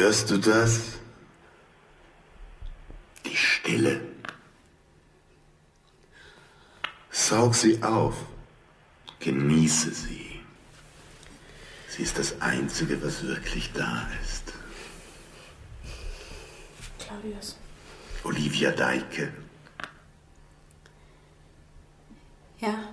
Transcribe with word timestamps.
Hörst 0.00 0.30
du 0.30 0.38
das? 0.38 0.80
Die 3.26 3.36
Stille. 3.36 4.00
Saug 7.10 7.54
sie 7.54 7.82
auf. 7.82 8.14
Genieße 9.18 9.92
sie. 9.92 10.40
Sie 11.88 12.02
ist 12.02 12.18
das 12.18 12.40
Einzige, 12.40 13.02
was 13.04 13.22
wirklich 13.24 13.70
da 13.74 14.08
ist. 14.22 14.54
Claudius. 16.98 17.58
Olivia 18.24 18.70
Deike. 18.70 19.30
Ja. 22.58 22.88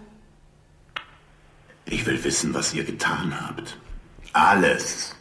Ich 1.86 2.06
will 2.06 2.22
wissen, 2.22 2.54
was 2.54 2.74
ihr 2.74 2.84
getan 2.84 3.34
habt. 3.48 3.78
Alles. 4.34 5.17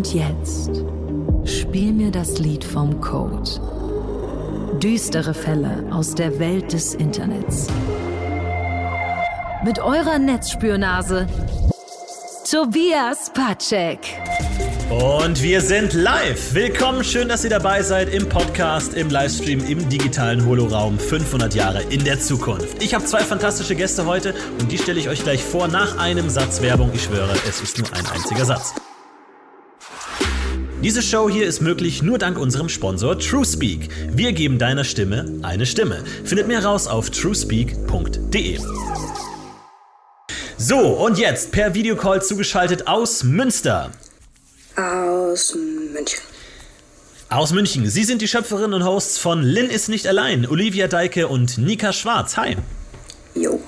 Und 0.00 0.14
jetzt 0.14 0.82
spiel 1.44 1.92
mir 1.92 2.10
das 2.10 2.38
Lied 2.38 2.64
vom 2.64 3.02
Code. 3.02 3.50
Düstere 4.82 5.34
Fälle 5.34 5.86
aus 5.90 6.14
der 6.14 6.38
Welt 6.38 6.72
des 6.72 6.94
Internets. 6.94 7.66
Mit 9.62 9.78
eurer 9.78 10.18
Netzspürnase 10.18 11.26
Tobias 12.50 13.30
Patschek. 13.34 13.98
Und 14.88 15.42
wir 15.42 15.60
sind 15.60 15.92
live. 15.92 16.54
Willkommen, 16.54 17.04
schön, 17.04 17.28
dass 17.28 17.44
ihr 17.44 17.50
dabei 17.50 17.82
seid 17.82 18.08
im 18.08 18.26
Podcast, 18.26 18.94
im 18.94 19.10
Livestream, 19.10 19.62
im 19.68 19.86
digitalen 19.90 20.46
Holoraum 20.46 20.98
500 20.98 21.54
Jahre 21.54 21.82
in 21.90 22.04
der 22.04 22.18
Zukunft. 22.18 22.82
Ich 22.82 22.94
habe 22.94 23.04
zwei 23.04 23.20
fantastische 23.20 23.74
Gäste 23.74 24.06
heute 24.06 24.34
und 24.62 24.72
die 24.72 24.78
stelle 24.78 24.98
ich 24.98 25.10
euch 25.10 25.22
gleich 25.24 25.44
vor 25.44 25.68
nach 25.68 25.98
einem 25.98 26.30
Satz 26.30 26.62
Werbung. 26.62 26.90
Ich 26.94 27.02
schwöre, 27.02 27.34
es 27.46 27.60
ist 27.60 27.78
nur 27.78 27.92
ein 27.92 28.06
einziger 28.06 28.46
Satz. 28.46 28.72
Diese 30.82 31.02
Show 31.02 31.28
hier 31.28 31.46
ist 31.46 31.60
möglich 31.60 32.02
nur 32.02 32.16
dank 32.16 32.38
unserem 32.38 32.70
Sponsor 32.70 33.18
TrueSpeak. 33.18 33.90
Wir 34.16 34.32
geben 34.32 34.58
deiner 34.58 34.82
Stimme 34.82 35.26
eine 35.42 35.66
Stimme. 35.66 36.02
Findet 36.24 36.48
mehr 36.48 36.64
raus 36.64 36.86
auf 36.86 37.10
truespeak.de. 37.10 38.58
So, 40.56 40.78
und 40.78 41.18
jetzt 41.18 41.52
per 41.52 41.74
Videocall 41.74 42.22
zugeschaltet 42.22 42.86
aus 42.86 43.24
Münster. 43.24 43.90
Aus 44.74 45.54
München. 45.54 46.20
Aus 47.28 47.52
München. 47.52 47.86
Sie 47.86 48.04
sind 48.04 48.22
die 48.22 48.28
Schöpferin 48.28 48.72
und 48.72 48.82
Hosts 48.82 49.18
von 49.18 49.42
Lynn 49.42 49.68
ist 49.68 49.90
nicht 49.90 50.06
allein, 50.06 50.46
Olivia 50.46 50.88
Deike 50.88 51.28
und 51.28 51.58
Nika 51.58 51.92
Schwarz. 51.92 52.38
Hi. 52.38 52.56
Jo. 53.34 53.60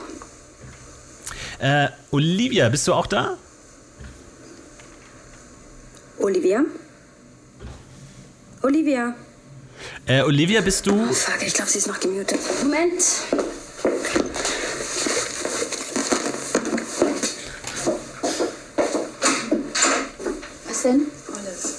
Äh, 1.58 1.88
Olivia, 2.10 2.70
bist 2.70 2.88
du 2.88 2.94
auch 2.94 3.06
da? 3.06 3.36
Olivia? 6.18 6.64
Olivia? 8.62 9.14
Äh, 10.06 10.22
Olivia, 10.22 10.60
bist 10.60 10.86
du. 10.86 10.92
Oh 10.92 11.12
fuck, 11.12 11.42
ich 11.44 11.52
glaube, 11.54 11.70
sie 11.70 11.78
ist 11.78 11.88
noch 11.88 11.98
gemutet. 11.98 12.38
Moment. 12.62 13.02
Was 20.68 20.82
denn? 20.82 21.06
Alles. 21.36 21.74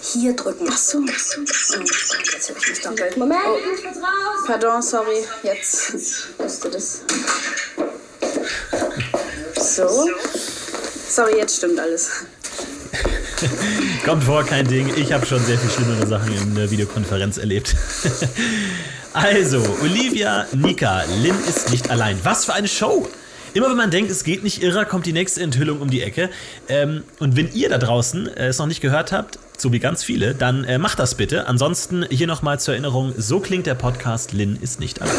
Hier 0.00 0.34
drücken. 0.34 0.66
Ach 0.70 0.78
so. 0.78 1.02
Ach 1.06 1.18
so. 1.18 1.40
Oh, 1.40 1.82
jetzt 2.32 2.50
hab 2.50 2.56
ich 2.56 2.68
mich 2.68 2.80
doppelt. 2.80 3.16
Moment, 3.18 3.44
raus. 3.44 4.44
Pardon, 4.46 4.80
sorry. 4.80 5.24
Jetzt 5.42 5.92
musst 6.38 6.64
du 6.64 6.68
das. 6.70 7.02
So. 9.56 10.08
Sorry, 11.08 11.36
jetzt 11.36 11.56
stimmt 11.56 11.78
alles. 11.78 12.24
Kommt 14.04 14.24
vor, 14.24 14.44
kein 14.44 14.66
Ding. 14.66 14.90
Ich 14.96 15.12
habe 15.12 15.26
schon 15.26 15.42
sehr 15.44 15.58
viel 15.58 15.70
schlimmere 15.70 16.06
Sachen 16.06 16.32
in 16.32 16.54
der 16.54 16.70
Videokonferenz 16.70 17.38
erlebt. 17.38 17.74
also, 19.12 19.62
Olivia, 19.82 20.46
Nika, 20.52 21.02
Lynn 21.22 21.36
ist 21.48 21.70
nicht 21.70 21.90
allein. 21.90 22.18
Was 22.22 22.44
für 22.44 22.54
eine 22.54 22.68
Show! 22.68 23.08
Immer 23.54 23.68
wenn 23.70 23.76
man 23.76 23.90
denkt, 23.90 24.10
es 24.10 24.24
geht 24.24 24.42
nicht 24.42 24.62
irrer, 24.62 24.84
kommt 24.84 25.06
die 25.06 25.12
nächste 25.12 25.40
Enthüllung 25.40 25.80
um 25.80 25.88
die 25.88 26.02
Ecke. 26.02 26.28
Ähm, 26.68 27.04
und 27.20 27.36
wenn 27.36 27.52
ihr 27.52 27.68
da 27.68 27.78
draußen 27.78 28.26
äh, 28.26 28.48
es 28.48 28.58
noch 28.58 28.66
nicht 28.66 28.80
gehört 28.80 29.12
habt, 29.12 29.38
so 29.56 29.72
wie 29.72 29.78
ganz 29.78 30.02
viele, 30.02 30.34
dann 30.34 30.64
äh, 30.64 30.78
macht 30.78 30.98
das 30.98 31.14
bitte. 31.14 31.46
Ansonsten 31.46 32.04
hier 32.10 32.26
nochmal 32.26 32.58
zur 32.58 32.74
Erinnerung, 32.74 33.14
so 33.16 33.38
klingt 33.38 33.66
der 33.66 33.74
Podcast 33.74 34.32
Lynn 34.32 34.58
ist 34.60 34.80
nicht 34.80 35.00
allein. 35.00 35.14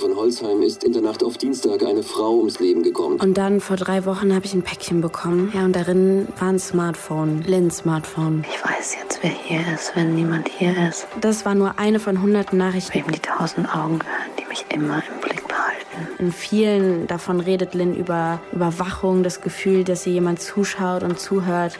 Von 0.00 0.16
Holzheim 0.16 0.62
ist 0.62 0.82
in 0.82 0.92
der 0.92 1.02
Nacht 1.02 1.22
auf 1.22 1.36
Dienstag 1.36 1.82
eine 1.82 2.02
Frau 2.02 2.38
ums 2.38 2.58
Leben 2.58 2.82
gekommen. 2.82 3.20
Und 3.20 3.36
dann 3.36 3.60
vor 3.60 3.76
drei 3.76 4.06
Wochen 4.06 4.34
habe 4.34 4.46
ich 4.46 4.54
ein 4.54 4.62
Päckchen 4.62 5.02
bekommen. 5.02 5.52
Ja, 5.54 5.64
und 5.66 5.76
darin 5.76 6.26
war 6.38 6.48
ein 6.48 6.58
Smartphone, 6.58 7.42
Lynns 7.42 7.78
Smartphone. 7.78 8.44
Ich 8.48 8.64
weiß 8.64 8.96
jetzt, 9.00 9.18
wer 9.22 9.30
hier 9.30 9.60
ist, 9.74 9.94
wenn 9.94 10.14
niemand 10.14 10.48
hier 10.48 10.74
ist. 10.88 11.06
Das 11.20 11.44
war 11.44 11.54
nur 11.54 11.78
eine 11.78 12.00
von 12.00 12.22
hunderten 12.22 12.58
Nachrichten. 12.58 12.94
Wem 12.94 13.12
die 13.12 13.20
tausend 13.20 13.68
Augen 13.74 13.98
gehören, 13.98 14.30
die 14.40 14.48
mich 14.48 14.64
immer 14.74 14.96
im 14.96 15.20
Blick 15.20 15.46
behalten. 15.46 16.08
In 16.18 16.32
vielen 16.32 17.06
davon 17.06 17.40
redet 17.40 17.74
Lynn 17.74 17.94
über 17.94 18.40
Überwachung, 18.52 19.22
das 19.22 19.42
Gefühl, 19.42 19.84
dass 19.84 20.06
ihr 20.06 20.14
jemand 20.14 20.40
zuschaut 20.40 21.02
und 21.02 21.20
zuhört. 21.20 21.78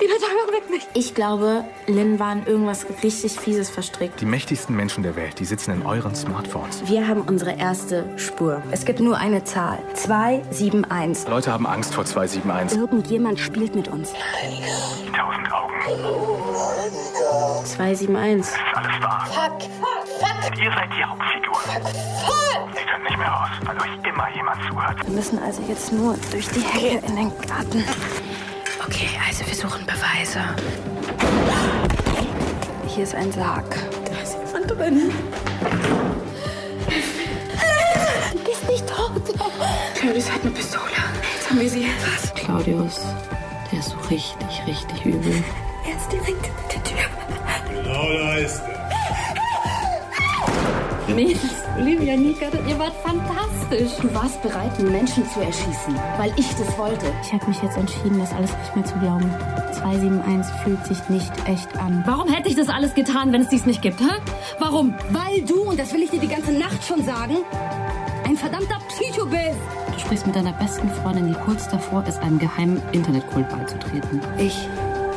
Die 0.00 0.06
Betäubung 0.06 0.52
weckt 0.54 0.70
mich. 0.70 0.86
Ich 0.94 1.12
glaube, 1.14 1.64
Lynn 1.88 2.20
war 2.20 2.32
in 2.32 2.46
irgendwas 2.46 2.86
richtig 3.02 3.32
Fieses 3.38 3.68
verstrickt. 3.68 4.20
Die 4.20 4.26
mächtigsten 4.26 4.76
Menschen 4.76 5.02
der 5.02 5.16
Welt, 5.16 5.40
die 5.40 5.44
sitzen 5.44 5.72
in 5.72 5.84
euren 5.84 6.14
Smartphones. 6.14 6.82
Wir 6.86 7.08
haben 7.08 7.22
unsere 7.22 7.58
erste 7.58 8.04
Spur. 8.16 8.62
Es 8.70 8.84
gibt 8.84 9.00
nur 9.00 9.16
eine 9.16 9.42
Zahl. 9.42 9.80
271. 9.94 11.28
Leute 11.28 11.52
haben 11.52 11.66
Angst 11.66 11.94
vor 11.94 12.04
271. 12.04 12.78
Irgendjemand 12.78 13.40
spielt 13.40 13.74
mit 13.74 13.88
uns. 13.88 14.12
Tausend 15.16 15.52
Augen. 15.52 15.74
271. 17.64 18.38
Das 18.38 18.48
ist 18.48 18.76
alles 18.76 19.02
wahr. 19.02 19.26
Fuck, 19.26 19.62
fuck, 19.62 20.06
fuck. 20.20 20.50
Und 20.50 20.58
ihr 20.58 20.70
seid 20.70 20.90
die 20.96 21.04
Hauptfigur. 21.04 21.56
Fuck. 21.56 22.68
Ihr 22.72 22.86
könnt 22.86 23.04
nicht 23.04 23.18
mehr 23.18 23.28
raus, 23.28 23.48
weil 23.64 23.76
euch 23.76 24.08
immer 24.08 24.36
jemand 24.36 24.62
zuhört. 24.68 25.06
Wir 25.06 25.14
müssen 25.14 25.38
also 25.40 25.60
jetzt 25.68 25.92
nur 25.92 26.16
durch 26.30 26.48
die 26.50 26.60
Hecke 26.60 27.04
in 27.04 27.16
den 27.16 27.32
Garten. 27.48 27.84
Okay, 28.90 29.10
also 29.26 29.46
wir 29.46 29.54
suchen 29.54 29.84
Beweise. 29.84 30.40
Hier 32.86 33.04
ist 33.04 33.14
ein 33.14 33.30
Sarg. 33.30 33.76
Da 34.06 34.22
ist 34.22 34.38
jemand 34.46 34.70
drin. 34.70 35.12
Du 38.32 38.38
bist 38.44 38.68
nicht 38.68 38.86
tot. 38.86 39.22
Claudius 39.94 40.30
hat 40.32 40.40
eine 40.40 40.50
Pistole. 40.52 40.84
Jetzt 41.34 41.50
haben 41.50 41.60
wir 41.60 41.68
sie. 41.68 41.86
Was? 42.14 42.34
Claudius, 42.34 43.00
der 43.70 43.78
ist 43.78 43.90
so 43.90 43.98
richtig, 44.10 44.62
richtig 44.66 45.04
übel. 45.04 45.44
Er 45.86 45.96
ist 45.96 46.10
direkt 46.10 46.46
hinter 46.46 46.62
der 46.74 46.82
Tür. 46.84 47.04
Genau 47.82 48.12
da 48.12 48.36
ist 48.36 48.60
er. 48.60 48.77
Nils, 51.14 51.38
Olivia, 51.78 52.16
Nika, 52.16 52.46
ihr 52.68 52.78
wart 52.78 52.92
fantastisch. 53.02 53.92
Du 54.00 54.14
warst 54.14 54.42
bereit, 54.42 54.78
einen 54.78 54.92
Menschen 54.92 55.28
zu 55.30 55.40
erschießen, 55.40 55.94
weil 56.18 56.32
ich 56.36 56.48
das 56.54 56.78
wollte. 56.78 57.06
Ich 57.22 57.32
habe 57.32 57.46
mich 57.46 57.62
jetzt 57.62 57.76
entschieden, 57.76 58.18
das 58.18 58.32
alles 58.32 58.50
nicht 58.50 58.76
mehr 58.76 58.84
zu 58.84 58.94
glauben. 58.98 59.30
271 59.72 60.54
fühlt 60.62 60.86
sich 60.86 61.08
nicht 61.08 61.32
echt 61.46 61.76
an. 61.78 62.02
Warum 62.06 62.28
hätte 62.28 62.48
ich 62.48 62.56
das 62.56 62.68
alles 62.68 62.94
getan, 62.94 63.32
wenn 63.32 63.42
es 63.42 63.48
dies 63.48 63.66
nicht 63.66 63.82
gibt, 63.82 64.00
hä? 64.00 64.20
Warum? 64.58 64.94
Weil 65.10 65.42
du, 65.42 65.62
und 65.62 65.78
das 65.78 65.92
will 65.92 66.02
ich 66.02 66.10
dir 66.10 66.20
die 66.20 66.28
ganze 66.28 66.52
Nacht 66.52 66.84
schon 66.84 67.04
sagen, 67.04 67.38
ein 68.26 68.36
verdammter 68.36 68.78
Psycho 68.88 69.26
bist. 69.26 69.58
Du 69.94 69.98
sprichst 69.98 70.26
mit 70.26 70.36
deiner 70.36 70.52
besten 70.52 70.90
Freundin, 70.90 71.28
die 71.28 71.38
kurz 71.44 71.68
davor 71.68 72.04
ist, 72.06 72.18
einem 72.18 72.38
geheimen 72.38 72.80
Internetkult 72.92 73.48
beizutreten. 73.48 74.20
Ich 74.38 74.68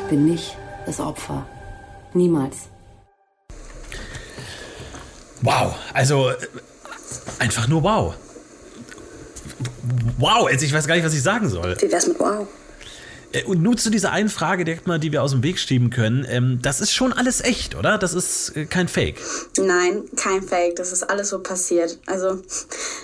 bin 0.09 0.25
nicht 0.25 0.57
das 0.85 0.99
Opfer. 0.99 1.45
Niemals. 2.13 2.69
Wow, 5.41 5.75
also 5.93 6.29
äh, 6.29 6.35
einfach 7.39 7.67
nur 7.67 7.83
wow. 7.83 8.13
Wow, 10.17 10.49
jetzt 10.49 10.63
ich 10.63 10.73
weiß 10.73 10.87
gar 10.87 10.95
nicht, 10.95 11.05
was 11.05 11.13
ich 11.13 11.23
sagen 11.23 11.49
soll. 11.49 11.75
Wie 11.79 11.91
wär's 11.91 12.07
mit 12.07 12.19
Wow? 12.19 12.47
Äh, 13.31 13.43
Und 13.45 13.61
nur 13.61 13.77
zu 13.77 13.89
dieser 13.89 14.11
einen 14.11 14.29
Frage 14.29 14.65
direkt 14.65 14.87
mal, 14.87 14.99
die 14.99 15.11
wir 15.11 15.23
aus 15.23 15.31
dem 15.31 15.43
Weg 15.43 15.59
schieben 15.59 15.89
können. 15.89 16.25
Ähm, 16.29 16.59
das 16.61 16.81
ist 16.81 16.93
schon 16.93 17.13
alles 17.13 17.41
echt, 17.41 17.75
oder? 17.75 17.97
Das 17.97 18.13
ist 18.13 18.55
äh, 18.55 18.65
kein 18.65 18.87
Fake. 18.87 19.19
Nein, 19.57 20.03
kein 20.15 20.43
Fake. 20.43 20.75
Das 20.75 20.91
ist 20.91 21.09
alles 21.09 21.29
so 21.29 21.39
passiert. 21.39 21.97
Also, 22.05 22.39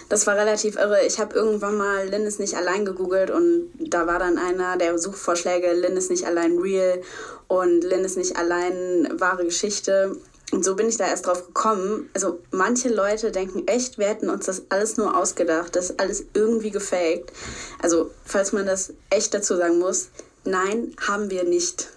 das 0.09 0.27
war 0.27 0.35
relativ 0.35 0.75
irre. 0.75 1.05
Ich 1.05 1.19
habe 1.19 1.35
irgendwann 1.35 1.77
mal 1.77 2.07
ist 2.07 2.39
nicht 2.39 2.55
allein 2.55 2.85
gegoogelt 2.85 3.31
und 3.31 3.69
da 3.79 4.05
war 4.07 4.19
dann 4.19 4.37
einer 4.37 4.77
der 4.77 4.97
Suchvorschläge 4.97 5.67
ist 5.67 6.11
nicht 6.11 6.25
allein 6.25 6.57
real 6.57 7.01
und 7.47 7.83
ist 7.83 8.17
nicht 8.17 8.35
allein 8.35 9.07
wahre 9.19 9.45
Geschichte. 9.45 10.17
Und 10.51 10.63
so 10.63 10.75
bin 10.75 10.87
ich 10.87 10.97
da 10.97 11.05
erst 11.05 11.27
drauf 11.27 11.45
gekommen. 11.45 12.09
Also 12.13 12.39
manche 12.51 12.87
Leute 12.89 13.31
denken 13.31 13.67
echt, 13.67 13.97
wir 13.97 14.07
hätten 14.07 14.29
uns 14.29 14.45
das 14.45 14.63
alles 14.69 14.97
nur 14.97 15.17
ausgedacht, 15.17 15.75
das 15.75 15.89
ist 15.89 15.99
alles 15.99 16.25
irgendwie 16.33 16.71
gefaked. 16.71 17.33
Also 17.81 18.11
falls 18.23 18.53
man 18.53 18.65
das 18.65 18.93
echt 19.09 19.33
dazu 19.33 19.57
sagen 19.57 19.79
muss, 19.79 20.09
nein, 20.45 20.93
haben 21.05 21.29
wir 21.29 21.43
nicht. 21.43 21.89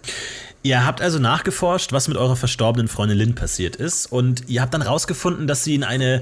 Ihr 0.63 0.85
habt 0.85 1.01
also 1.01 1.17
nachgeforscht, 1.17 1.91
was 1.91 2.07
mit 2.07 2.17
eurer 2.17 2.35
verstorbenen 2.35 2.87
Freundin 2.87 3.17
Lynn 3.17 3.35
passiert 3.35 3.77
ist 3.77 4.11
und 4.11 4.47
ihr 4.47 4.61
habt 4.61 4.73
dann 4.73 4.83
rausgefunden, 4.83 5.47
dass 5.47 5.63
sie 5.63 5.73
in 5.73 5.83
eine 5.83 6.21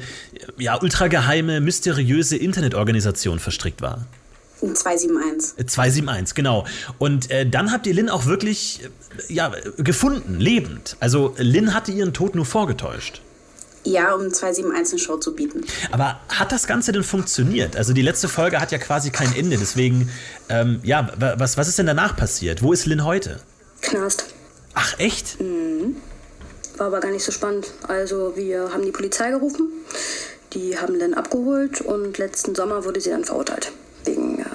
ja, 0.57 0.79
ultrageheime, 0.79 1.59
mysteriöse 1.59 2.37
Internetorganisation 2.37 3.39
verstrickt 3.39 3.81
war. 3.81 4.05
271. 4.61 5.67
271, 5.67 6.35
genau. 6.35 6.65
Und 6.97 7.31
äh, 7.31 7.49
dann 7.49 7.71
habt 7.71 7.87
ihr 7.87 7.93
Lynn 7.93 8.09
auch 8.09 8.25
wirklich 8.25 8.81
äh, 8.83 9.33
ja, 9.33 9.51
gefunden, 9.77 10.39
lebend. 10.39 10.97
Also 10.99 11.35
Lynn 11.37 11.73
hatte 11.73 11.91
ihren 11.91 12.13
Tod 12.13 12.35
nur 12.35 12.45
vorgetäuscht. 12.45 13.21
Ja, 13.85 14.13
um 14.13 14.31
271 14.31 14.93
eine 14.93 14.99
Show 14.99 15.17
zu 15.17 15.33
bieten. 15.33 15.63
Aber 15.91 16.19
hat 16.27 16.51
das 16.51 16.67
Ganze 16.67 16.91
denn 16.91 17.03
funktioniert? 17.03 17.77
Also 17.77 17.93
die 17.93 18.01
letzte 18.01 18.27
Folge 18.27 18.59
hat 18.59 18.71
ja 18.71 18.77
quasi 18.77 19.09
kein 19.09 19.33
Ende. 19.33 19.57
Deswegen, 19.57 20.11
ähm, 20.49 20.81
ja, 20.83 21.09
was, 21.17 21.57
was 21.57 21.67
ist 21.69 21.79
denn 21.79 21.85
danach 21.85 22.15
passiert? 22.17 22.61
Wo 22.61 22.73
ist 22.73 22.85
Lynn 22.85 23.05
heute? 23.05 23.39
Knast. 23.81 24.25
Ach, 24.73 24.99
echt? 24.99 25.39
Mhm. 25.39 25.95
War 26.77 26.87
aber 26.87 26.99
gar 26.99 27.11
nicht 27.11 27.23
so 27.23 27.31
spannend. 27.31 27.71
Also 27.87 28.33
wir 28.35 28.71
haben 28.73 28.83
die 28.83 28.91
Polizei 28.91 29.31
gerufen, 29.31 29.69
die 30.53 30.77
haben 30.77 30.95
Lynn 30.95 31.13
abgeholt 31.13 31.81
und 31.81 32.17
letzten 32.17 32.55
Sommer 32.55 32.85
wurde 32.85 32.99
sie 33.01 33.09
dann 33.09 33.23
verurteilt. 33.23 33.71
Wegen... 34.05 34.39
Äh 34.39 34.45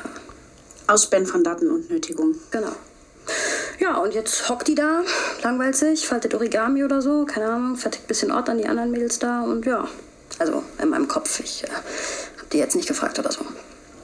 Ausspähen 0.87 1.27
von 1.27 1.43
Daten 1.43 1.71
und 1.71 1.91
Nötigung. 1.91 2.35
Genau. 2.51 2.73
Ja, 3.81 3.97
und 3.99 4.15
jetzt 4.15 4.49
hockt 4.49 4.69
die 4.69 4.75
da, 4.75 5.03
langweilt 5.43 5.77
sich, 5.77 6.07
faltet 6.07 6.35
Origami 6.35 6.85
oder 6.85 7.03
so, 7.03 7.25
keine 7.25 7.47
Ahnung, 7.47 7.77
fertigt 7.77 8.05
ein 8.05 8.09
bisschen 8.09 8.31
Ort 8.31 8.49
an 8.49 8.59
die 8.59 8.67
anderen 8.67 8.91
Mädels 8.91 9.19
da 9.19 9.43
und 9.43 9.65
ja. 9.67 9.89
Also 10.39 10.63
in 10.83 10.91
meinem 10.91 11.09
Kopf, 11.09 11.41
ich 11.41 11.65
äh, 11.65 11.69
hab 11.69 12.51
die 12.51 12.59
jetzt 12.59 12.77
nicht 12.77 12.89
gefragt 12.89 13.19
oder 13.19 13.33
so. 13.33 13.45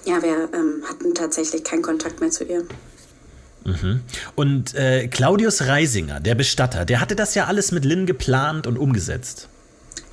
Ja, 0.05 0.23
wir 0.23 0.49
ähm, 0.55 0.83
hatten 0.89 1.15
tatsächlich 1.15 1.65
keinen 1.65 1.83
Kontakt 1.83 2.21
mehr 2.21 2.31
zu 2.31 2.45
ihr. 2.45 2.65
Mhm. 3.65 4.01
Und 4.35 4.75
äh, 4.75 5.09
Claudius 5.09 5.63
Reisinger, 5.63 6.21
der 6.21 6.35
Bestatter, 6.35 6.85
der 6.85 7.01
hatte 7.01 7.15
das 7.15 7.35
ja 7.35 7.47
alles 7.47 7.73
mit 7.73 7.85
Lynn 7.85 8.07
geplant 8.07 8.67
und 8.67 8.79
umgesetzt. 8.79 9.49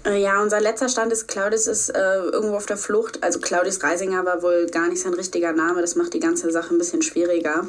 Äh, 0.07 0.21
ja, 0.21 0.41
unser 0.41 0.61
letzter 0.61 0.87
Stand 0.87 1.11
ist, 1.11 1.27
Claudius 1.27 1.67
ist 1.67 1.89
äh, 1.89 2.19
irgendwo 2.19 2.55
auf 2.55 2.65
der 2.65 2.77
Flucht. 2.77 3.23
Also 3.23 3.39
Claudius 3.39 3.83
Reisinger 3.83 4.25
war 4.25 4.41
wohl 4.41 4.67
gar 4.67 4.87
nicht 4.87 5.01
sein 5.01 5.13
richtiger 5.13 5.51
Name. 5.51 5.81
Das 5.81 5.95
macht 5.95 6.13
die 6.13 6.19
ganze 6.19 6.49
Sache 6.51 6.73
ein 6.73 6.77
bisschen 6.77 7.01
schwieriger. 7.01 7.67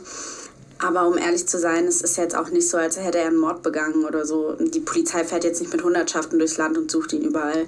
Aber 0.78 1.08
um 1.08 1.18
ehrlich 1.18 1.48
zu 1.48 1.58
sein, 1.58 1.86
es 1.86 2.02
ist 2.02 2.16
jetzt 2.16 2.36
auch 2.36 2.50
nicht 2.50 2.68
so, 2.68 2.76
als 2.76 2.96
hätte 2.96 3.18
er 3.18 3.26
einen 3.26 3.36
Mord 3.36 3.62
begangen 3.62 4.04
oder 4.04 4.24
so. 4.24 4.56
Die 4.60 4.78
Polizei 4.78 5.24
fährt 5.24 5.42
jetzt 5.42 5.60
nicht 5.60 5.72
mit 5.72 5.82
Hundertschaften 5.82 6.38
durchs 6.38 6.56
Land 6.56 6.78
und 6.78 6.88
sucht 6.88 7.12
ihn 7.12 7.22
überall. 7.22 7.66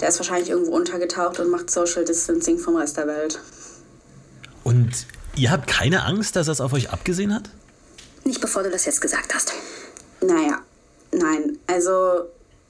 Der 0.00 0.08
ist 0.08 0.18
wahrscheinlich 0.18 0.50
irgendwo 0.50 0.72
untergetaucht 0.72 1.40
und 1.40 1.48
macht 1.48 1.70
Social 1.70 2.04
Distancing 2.04 2.58
vom 2.58 2.76
Rest 2.76 2.98
der 2.98 3.06
Welt. 3.06 3.40
Und 4.64 4.90
ihr 5.34 5.50
habt 5.50 5.66
keine 5.66 6.04
Angst, 6.04 6.36
dass 6.36 6.48
er 6.48 6.52
es 6.52 6.60
auf 6.60 6.74
euch 6.74 6.90
abgesehen 6.90 7.34
hat? 7.34 7.48
Nicht 8.24 8.42
bevor 8.42 8.62
du 8.62 8.70
das 8.70 8.84
jetzt 8.84 9.00
gesagt 9.00 9.34
hast. 9.34 9.54
Naja, 10.20 10.60
nein. 11.12 11.58
Also, 11.66 12.26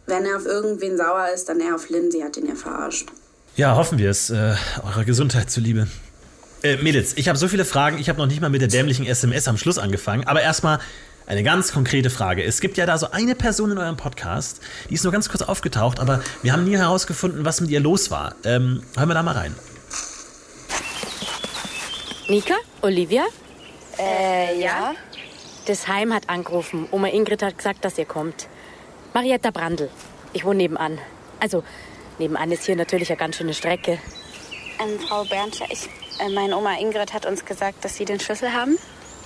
wenn 0.06 0.24
er 0.24 0.36
auf 0.36 0.46
irgendwen 0.46 0.96
sauer 0.96 1.28
ist, 1.34 1.48
dann 1.48 1.60
eher 1.60 1.74
auf 1.74 1.88
Lynn. 1.88 2.10
Sie 2.10 2.22
hat 2.22 2.36
ihn 2.36 2.46
ja 2.46 2.54
verarscht. 2.54 3.08
Ja, 3.56 3.76
hoffen 3.76 3.98
wir 3.98 4.10
es. 4.10 4.30
Äh, 4.30 4.54
eurer 4.82 5.04
Gesundheit 5.04 5.50
zuliebe. 5.50 5.86
Äh, 6.62 6.76
Mädels, 6.76 7.16
ich 7.16 7.28
habe 7.28 7.38
so 7.38 7.48
viele 7.48 7.64
Fragen. 7.64 7.98
Ich 7.98 8.08
habe 8.08 8.18
noch 8.18 8.26
nicht 8.26 8.40
mal 8.40 8.50
mit 8.50 8.60
der 8.60 8.68
dämlichen 8.68 9.06
SMS 9.06 9.48
am 9.48 9.58
Schluss 9.58 9.78
angefangen. 9.78 10.26
Aber 10.26 10.40
erstmal 10.42 10.78
eine 11.26 11.42
ganz 11.42 11.72
konkrete 11.72 12.10
Frage. 12.10 12.42
Es 12.42 12.60
gibt 12.60 12.76
ja 12.76 12.86
da 12.86 12.98
so 12.98 13.10
eine 13.10 13.34
Person 13.34 13.70
in 13.70 13.78
eurem 13.78 13.96
Podcast, 13.96 14.60
die 14.90 14.94
ist 14.94 15.04
nur 15.04 15.12
ganz 15.12 15.28
kurz 15.28 15.42
aufgetaucht, 15.42 16.00
aber 16.00 16.20
wir 16.42 16.52
haben 16.52 16.64
nie 16.64 16.76
herausgefunden, 16.76 17.44
was 17.44 17.60
mit 17.60 17.70
ihr 17.70 17.80
los 17.80 18.10
war. 18.10 18.34
Ähm, 18.44 18.82
hören 18.96 19.08
wir 19.08 19.14
da 19.14 19.22
mal 19.22 19.34
rein. 19.34 19.54
Nika? 22.28 22.54
Olivia? 22.82 23.24
Äh, 23.98 24.60
ja? 24.60 24.94
Das 25.66 25.86
Heim 25.86 26.12
hat 26.12 26.28
angerufen. 26.28 26.88
Oma 26.90 27.08
Ingrid 27.08 27.42
hat 27.42 27.56
gesagt, 27.56 27.84
dass 27.84 27.98
ihr 27.98 28.04
kommt. 28.04 28.48
Marietta 29.14 29.50
Brandl. 29.50 29.90
Ich 30.32 30.44
wohne 30.44 30.56
nebenan. 30.56 30.98
Also, 31.38 31.62
nebenan 32.18 32.50
ist 32.50 32.64
hier 32.64 32.76
natürlich 32.76 33.10
eine 33.10 33.18
ganz 33.18 33.36
schöne 33.36 33.52
Strecke. 33.52 33.98
Ähm, 34.82 34.98
Frau 35.06 35.24
Bernscher, 35.24 35.66
ich, 35.70 35.88
äh, 36.18 36.30
meine 36.30 36.56
Oma 36.56 36.78
Ingrid 36.78 37.12
hat 37.12 37.26
uns 37.26 37.44
gesagt, 37.44 37.84
dass 37.84 37.96
Sie 37.96 38.04
den 38.04 38.20
Schlüssel 38.20 38.52
haben. 38.52 38.78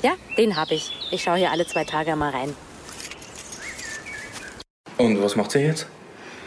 Ja, 0.02 0.14
den 0.36 0.56
habe 0.56 0.74
ich. 0.74 0.92
Ich 1.12 1.22
schaue 1.22 1.36
hier 1.36 1.50
alle 1.50 1.66
zwei 1.66 1.84
Tage 1.84 2.16
mal 2.16 2.30
rein. 2.30 2.54
Und 4.98 5.22
was 5.22 5.36
macht 5.36 5.52
sie 5.52 5.60
jetzt? 5.60 5.86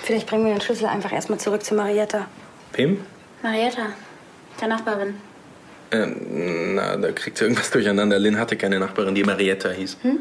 Vielleicht 0.01 0.27
bringen 0.27 0.45
wir 0.45 0.53
den 0.53 0.61
Schlüssel 0.61 0.87
einfach 0.87 1.11
erstmal 1.11 1.39
zurück 1.39 1.63
zu 1.63 1.75
Marietta. 1.75 2.27
Pim? 2.73 3.05
Marietta, 3.41 3.87
der 4.59 4.67
Nachbarin. 4.67 5.15
Ähm, 5.91 6.75
na, 6.75 6.97
da 6.97 7.11
kriegt 7.11 7.37
sie 7.37 7.45
irgendwas 7.45 7.71
durcheinander. 7.71 8.19
Lynn 8.19 8.37
hatte 8.37 8.57
keine 8.57 8.79
Nachbarin, 8.79 9.15
die 9.15 9.23
Marietta 9.23 9.69
hieß. 9.69 9.97
Hm? 10.01 10.19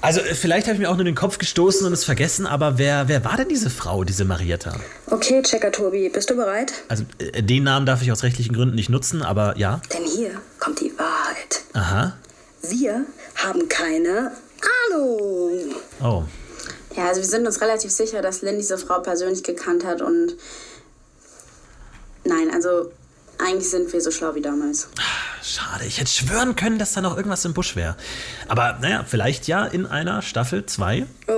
Also, 0.00 0.20
äh, 0.20 0.34
vielleicht 0.34 0.66
habe 0.66 0.74
ich 0.74 0.80
mir 0.80 0.90
auch 0.90 0.96
nur 0.96 1.04
den 1.04 1.14
Kopf 1.14 1.38
gestoßen 1.38 1.86
und 1.86 1.92
es 1.92 2.04
vergessen, 2.04 2.46
aber 2.46 2.78
wer, 2.78 3.08
wer 3.08 3.24
war 3.24 3.36
denn 3.36 3.48
diese 3.48 3.70
Frau, 3.70 4.04
diese 4.04 4.24
Marietta? 4.24 4.74
Okay, 5.06 5.42
Checker 5.42 5.72
Tobi, 5.72 6.08
bist 6.08 6.30
du 6.30 6.36
bereit? 6.36 6.72
Also, 6.88 7.04
äh, 7.18 7.42
den 7.42 7.64
Namen 7.64 7.86
darf 7.86 8.02
ich 8.02 8.12
aus 8.12 8.22
rechtlichen 8.22 8.54
Gründen 8.54 8.74
nicht 8.74 8.90
nutzen, 8.90 9.22
aber 9.22 9.56
ja. 9.58 9.80
Denn 9.92 10.04
hier 10.04 10.40
kommt 10.58 10.80
die 10.80 10.92
Wahrheit. 10.98 11.62
Aha. 11.72 12.16
Wir 12.62 13.04
haben 13.36 13.68
keine 13.68 14.32
Ahnung. 14.90 15.74
Oh. 16.02 16.24
Ja, 16.96 17.08
also 17.08 17.20
wir 17.20 17.28
sind 17.28 17.46
uns 17.46 17.60
relativ 17.60 17.90
sicher, 17.90 18.22
dass 18.22 18.42
Lynn 18.42 18.56
diese 18.56 18.78
Frau 18.78 19.00
persönlich 19.00 19.42
gekannt 19.42 19.84
hat 19.84 20.02
und. 20.02 20.34
Nein, 22.24 22.50
also 22.52 22.90
eigentlich 23.38 23.70
sind 23.70 23.92
wir 23.92 24.00
so 24.00 24.10
schlau 24.10 24.34
wie 24.34 24.40
damals. 24.40 24.88
Schade, 25.46 25.84
ich 25.86 26.00
hätte 26.00 26.10
schwören 26.10 26.56
können, 26.56 26.76
dass 26.76 26.92
da 26.92 27.00
noch 27.00 27.16
irgendwas 27.16 27.44
im 27.44 27.54
Busch 27.54 27.76
wäre. 27.76 27.96
Aber 28.48 28.78
naja, 28.80 29.04
vielleicht 29.06 29.46
ja 29.46 29.64
in 29.64 29.86
einer 29.86 30.20
Staffel 30.20 30.66
2. 30.66 31.06
Oh. 31.28 31.32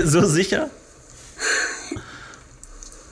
so 0.04 0.24
sicher? 0.24 0.70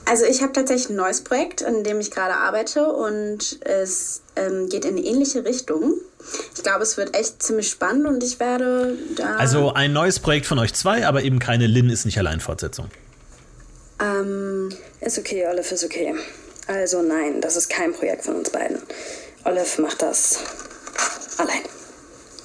Also 0.05 0.25
ich 0.25 0.41
habe 0.41 0.51
tatsächlich 0.53 0.89
ein 0.89 0.95
neues 0.95 1.23
Projekt, 1.23 1.63
an 1.63 1.83
dem 1.83 1.99
ich 1.99 2.09
gerade 2.09 2.33
arbeite 2.33 2.91
und 2.91 3.63
es 3.63 4.23
ähm, 4.35 4.67
geht 4.67 4.83
in 4.83 4.97
eine 4.97 5.05
ähnliche 5.05 5.45
Richtung. 5.45 5.93
Ich 6.55 6.63
glaube, 6.63 6.81
es 6.81 6.97
wird 6.97 7.15
echt 7.15 7.43
ziemlich 7.43 7.69
spannend 7.69 8.07
und 8.07 8.23
ich 8.23 8.39
werde 8.39 8.97
da... 9.15 9.35
Also 9.35 9.73
ein 9.73 9.93
neues 9.93 10.19
Projekt 10.19 10.47
von 10.47 10.57
euch 10.57 10.73
zwei, 10.73 11.05
aber 11.05 11.21
eben 11.21 11.37
keine 11.37 11.67
Lynn 11.67 11.91
ist 11.91 12.05
nicht 12.05 12.17
allein 12.17 12.39
Fortsetzung. 12.39 12.89
Ähm, 14.01 14.69
ist 15.01 15.19
okay, 15.19 15.45
Olive 15.47 15.75
ist 15.75 15.83
okay. 15.83 16.15
Also 16.69 17.01
nein, 17.01 17.41
das 17.41 17.55
ist 17.55 17.67
kein 17.67 17.93
Projekt 17.93 18.25
von 18.25 18.35
uns 18.35 18.51
beiden. 18.51 18.77
Olive 19.43 19.81
macht 19.81 20.03
das 20.03 20.37
allein. 21.39 21.61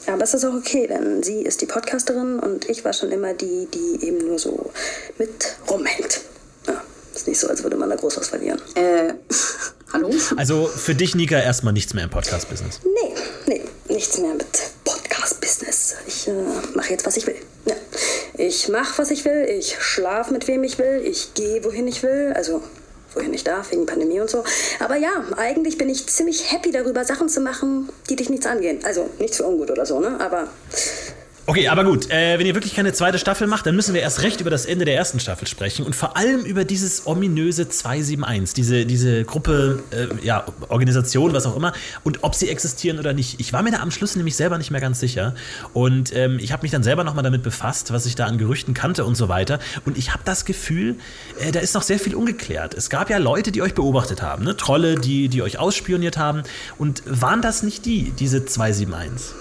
Aber 0.06 0.22
es 0.22 0.32
ist 0.32 0.46
auch 0.46 0.54
okay, 0.54 0.86
denn 0.86 1.22
sie 1.22 1.42
ist 1.42 1.60
die 1.60 1.66
Podcasterin 1.66 2.38
und 2.38 2.68
ich 2.70 2.86
war 2.86 2.94
schon 2.94 3.12
immer 3.12 3.34
die, 3.34 3.68
die 3.72 4.06
eben 4.06 4.26
nur 4.26 4.38
so 4.38 4.70
mit 5.18 5.56
rumhängt. 5.68 6.22
Ja, 6.66 6.82
ist 7.14 7.28
nicht 7.28 7.38
so, 7.38 7.48
als 7.48 7.62
würde 7.62 7.76
man 7.76 7.90
da 7.90 7.96
groß 7.96 8.16
was 8.16 8.28
verlieren. 8.28 8.62
Äh, 8.76 9.12
hallo? 9.92 10.10
Also 10.36 10.68
für 10.68 10.94
dich, 10.94 11.14
Nika, 11.14 11.38
erstmal 11.38 11.74
nichts 11.74 11.92
mehr 11.92 12.04
im 12.04 12.10
Podcast-Business. 12.10 12.80
Nee, 12.82 13.14
nee, 13.46 13.64
nichts 13.90 14.16
mehr 14.16 14.32
mit 14.32 14.46
Podcast-Business. 14.84 15.96
Ich 16.06 16.28
äh, 16.28 16.32
mache 16.74 16.90
jetzt, 16.90 17.04
was 17.04 17.18
ich 17.18 17.26
will. 17.26 17.36
Ja. 17.66 17.74
Ich 18.38 18.68
mache, 18.68 18.96
was 18.96 19.10
ich 19.10 19.26
will. 19.26 19.46
Ich 19.50 19.76
schlafe 19.80 20.32
mit 20.32 20.48
wem 20.48 20.64
ich 20.64 20.78
will. 20.78 21.02
Ich 21.04 21.34
gehe, 21.34 21.62
wohin 21.62 21.86
ich 21.86 22.02
will. 22.02 22.32
Also, 22.34 22.62
wohin 23.14 23.32
ich 23.34 23.44
darf, 23.44 23.70
wegen 23.70 23.86
Pandemie 23.86 24.20
und 24.20 24.30
so. 24.30 24.44
Aber 24.80 24.96
ja, 24.96 25.10
eigentlich 25.36 25.78
bin 25.78 25.88
ich 25.88 26.06
ziemlich 26.06 26.52
happy 26.52 26.70
darüber, 26.70 27.04
Sachen 27.04 27.28
zu 27.28 27.40
machen, 27.40 27.88
die 28.08 28.16
dich 28.16 28.30
nichts 28.30 28.46
angehen. 28.46 28.80
Also, 28.84 29.08
nichts 29.18 29.36
für 29.38 29.44
ungut 29.44 29.70
oder 29.70 29.86
so, 29.86 30.00
ne? 30.00 30.18
Aber 30.20 30.48
Okay, 31.46 31.68
aber 31.68 31.84
gut, 31.84 32.10
äh, 32.10 32.38
wenn 32.38 32.46
ihr 32.46 32.54
wirklich 32.54 32.74
keine 32.74 32.94
zweite 32.94 33.18
Staffel 33.18 33.46
macht, 33.46 33.66
dann 33.66 33.76
müssen 33.76 33.92
wir 33.92 34.00
erst 34.00 34.22
recht 34.22 34.40
über 34.40 34.48
das 34.48 34.64
Ende 34.64 34.86
der 34.86 34.96
ersten 34.96 35.20
Staffel 35.20 35.46
sprechen 35.46 35.84
und 35.84 35.94
vor 35.94 36.16
allem 36.16 36.40
über 36.46 36.64
dieses 36.64 37.06
ominöse 37.06 37.68
271, 37.68 38.54
diese, 38.54 38.86
diese 38.86 39.24
Gruppe, 39.24 39.82
äh, 39.90 40.06
ja, 40.24 40.46
Organisation, 40.70 41.34
was 41.34 41.44
auch 41.44 41.54
immer, 41.54 41.74
und 42.02 42.24
ob 42.24 42.34
sie 42.34 42.48
existieren 42.48 42.98
oder 42.98 43.12
nicht. 43.12 43.40
Ich 43.40 43.52
war 43.52 43.62
mir 43.62 43.72
da 43.72 43.80
am 43.80 43.90
Schluss 43.90 44.16
nämlich 44.16 44.36
selber 44.36 44.56
nicht 44.56 44.70
mehr 44.70 44.80
ganz 44.80 45.00
sicher 45.00 45.34
und 45.74 46.16
ähm, 46.16 46.38
ich 46.40 46.50
habe 46.50 46.62
mich 46.62 46.70
dann 46.70 46.82
selber 46.82 47.04
nochmal 47.04 47.24
damit 47.24 47.42
befasst, 47.42 47.92
was 47.92 48.06
ich 48.06 48.14
da 48.14 48.24
an 48.24 48.38
Gerüchten 48.38 48.72
kannte 48.72 49.04
und 49.04 49.14
so 49.14 49.28
weiter 49.28 49.58
und 49.84 49.98
ich 49.98 50.14
habe 50.14 50.22
das 50.24 50.46
Gefühl, 50.46 50.96
äh, 51.40 51.52
da 51.52 51.60
ist 51.60 51.74
noch 51.74 51.82
sehr 51.82 51.98
viel 51.98 52.14
ungeklärt. 52.14 52.72
Es 52.72 52.88
gab 52.88 53.10
ja 53.10 53.18
Leute, 53.18 53.52
die 53.52 53.60
euch 53.60 53.74
beobachtet 53.74 54.22
haben, 54.22 54.44
ne? 54.44 54.56
Trolle, 54.56 54.94
die, 54.94 55.28
die 55.28 55.42
euch 55.42 55.58
ausspioniert 55.58 56.16
haben 56.16 56.42
und 56.78 57.02
waren 57.04 57.42
das 57.42 57.62
nicht 57.62 57.84
die, 57.84 58.12
diese 58.12 58.46
271? 58.46 59.34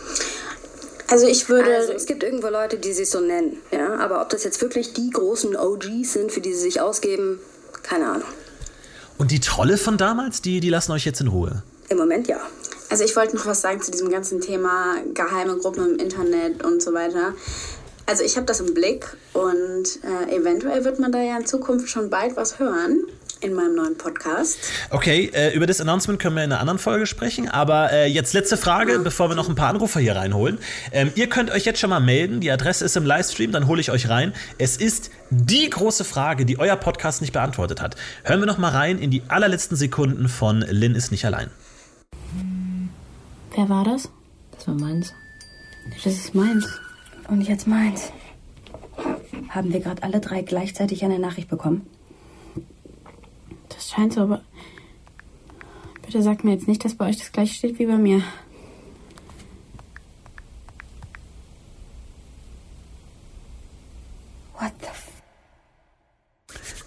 Also 1.10 1.28
ich 1.28 1.50
würde. 1.50 1.76
Also 1.76 1.94
es 1.94 2.06
gibt 2.06 2.24
irgendwo 2.24 2.48
Leute, 2.48 2.78
die 2.78 2.94
sich 2.94 3.10
so 3.10 3.20
nennen, 3.20 3.58
ja. 3.72 3.98
Aber 3.98 4.22
ob 4.22 4.30
das 4.30 4.44
jetzt 4.44 4.62
wirklich 4.62 4.94
die 4.94 5.10
großen 5.10 5.56
OGs 5.56 6.14
sind, 6.14 6.32
für 6.32 6.42
die 6.42 6.54
sie 6.54 6.62
sich 6.62 6.82
ausgeben, 6.82 7.40
keine 7.84 8.08
Ahnung. 8.08 8.28
Und 9.18 9.32
die 9.32 9.40
Trolle 9.40 9.78
von 9.78 9.98
damals, 9.98 10.42
die, 10.42 10.60
die 10.60 10.70
lassen 10.70 10.92
euch 10.92 11.06
jetzt 11.06 11.22
in 11.22 11.28
Ruhe? 11.28 11.64
Im 11.90 11.98
Moment 11.98 12.28
ja. 12.28 12.40
Also 12.90 13.04
ich 13.04 13.16
wollte 13.16 13.36
noch 13.36 13.46
was 13.46 13.62
sagen 13.62 13.82
zu 13.82 13.92
diesem 13.92 14.10
ganzen 14.10 14.42
Thema 14.42 14.98
geheime 15.14 15.58
Gruppen 15.58 15.94
im 15.94 16.00
Internet 16.00 16.64
und 16.64 16.82
so 16.82 16.94
weiter. 16.94 17.34
Also 18.06 18.24
ich 18.24 18.36
habe 18.36 18.46
das 18.46 18.60
im 18.60 18.74
Blick 18.74 19.16
und 19.34 20.00
äh, 20.04 20.36
eventuell 20.36 20.84
wird 20.84 21.00
man 21.00 21.12
da 21.12 21.22
ja 21.22 21.38
in 21.38 21.46
Zukunft 21.46 21.90
schon 21.90 22.10
bald 22.10 22.36
was 22.36 22.60
hören. 22.60 23.06
In 23.44 23.54
meinem 23.54 23.76
neuen 23.76 23.98
Podcast. 23.98 24.58
Okay, 24.90 25.30
äh, 25.34 25.54
über 25.54 25.68
das 25.68 25.82
Announcement 25.82 26.20
können 26.20 26.36
wir 26.36 26.44
in 26.44 26.52
einer 26.52 26.62
anderen 26.62 26.80
Folge 26.80 27.06
sprechen. 27.06 27.50
Aber 27.50 27.92
äh, 27.92 28.08
jetzt 28.08 28.34
letzte 28.34 28.58
Frage, 28.58 29.00
bevor 29.00 29.30
wir 29.30 29.36
noch 29.36 29.50
ein 29.50 29.56
paar 29.56 29.70
Anrufer 29.70 30.00
hier 30.00 30.16
reinholen. 30.16 30.58
Ähm, 30.92 31.12
ihr 31.16 31.28
könnt 31.28 31.52
euch 31.52 31.66
jetzt 31.66 31.80
schon 31.80 31.90
mal 31.90 32.00
melden. 32.00 32.40
Die 32.40 32.50
Adresse 32.52 32.86
ist 32.86 32.96
im 32.96 33.06
Livestream, 33.06 33.52
dann 33.52 33.68
hole 33.68 33.82
ich 33.82 33.92
euch 33.92 34.10
rein. 34.10 34.34
Es 34.58 34.78
ist 34.78 35.12
die 35.30 35.70
große 35.70 36.06
Frage, 36.06 36.46
die 36.46 36.58
euer 36.58 36.78
Podcast 36.78 37.22
nicht 37.22 37.34
beantwortet 37.34 37.82
hat. 37.82 37.96
Hören 38.24 38.40
wir 38.40 38.48
noch 38.48 38.58
mal 38.58 38.72
rein 38.72 38.98
in 38.98 39.12
die 39.12 39.24
allerletzten 39.28 39.76
Sekunden 39.76 40.30
von 40.30 40.62
Lynn 40.62 40.96
ist 40.96 41.12
nicht 41.12 41.26
allein. 41.26 41.50
Wer 43.56 43.70
war 43.70 43.84
das? 43.84 44.10
Das 44.56 44.68
war 44.68 44.76
meins. 44.76 45.14
Das 46.04 46.14
ist 46.14 46.34
meins. 46.34 46.66
Und 47.28 47.42
jetzt 47.42 47.68
meins. 47.68 48.12
Haben 49.50 49.74
wir 49.74 49.82
gerade 49.82 50.02
alle 50.02 50.20
drei 50.20 50.42
gleichzeitig 50.42 51.04
eine 51.04 51.20
Nachricht 51.20 51.50
bekommen? 51.50 51.86
Das 53.84 53.92
scheint 53.92 54.14
so, 54.14 54.22
aber. 54.22 54.42
Bitte 56.06 56.22
sagt 56.24 56.44
mir 56.46 56.54
jetzt 56.54 56.68
nicht, 56.70 56.86
dass 56.86 56.96
bei 56.96 57.10
euch 57.10 57.18
das 57.18 57.34
gleiche 57.34 57.54
steht 57.54 57.80
wie 57.80 57.86
bei 57.86 57.98
mir. 57.98 58.24
What 64.58 64.72
the 64.80 64.88
f 64.88 65.08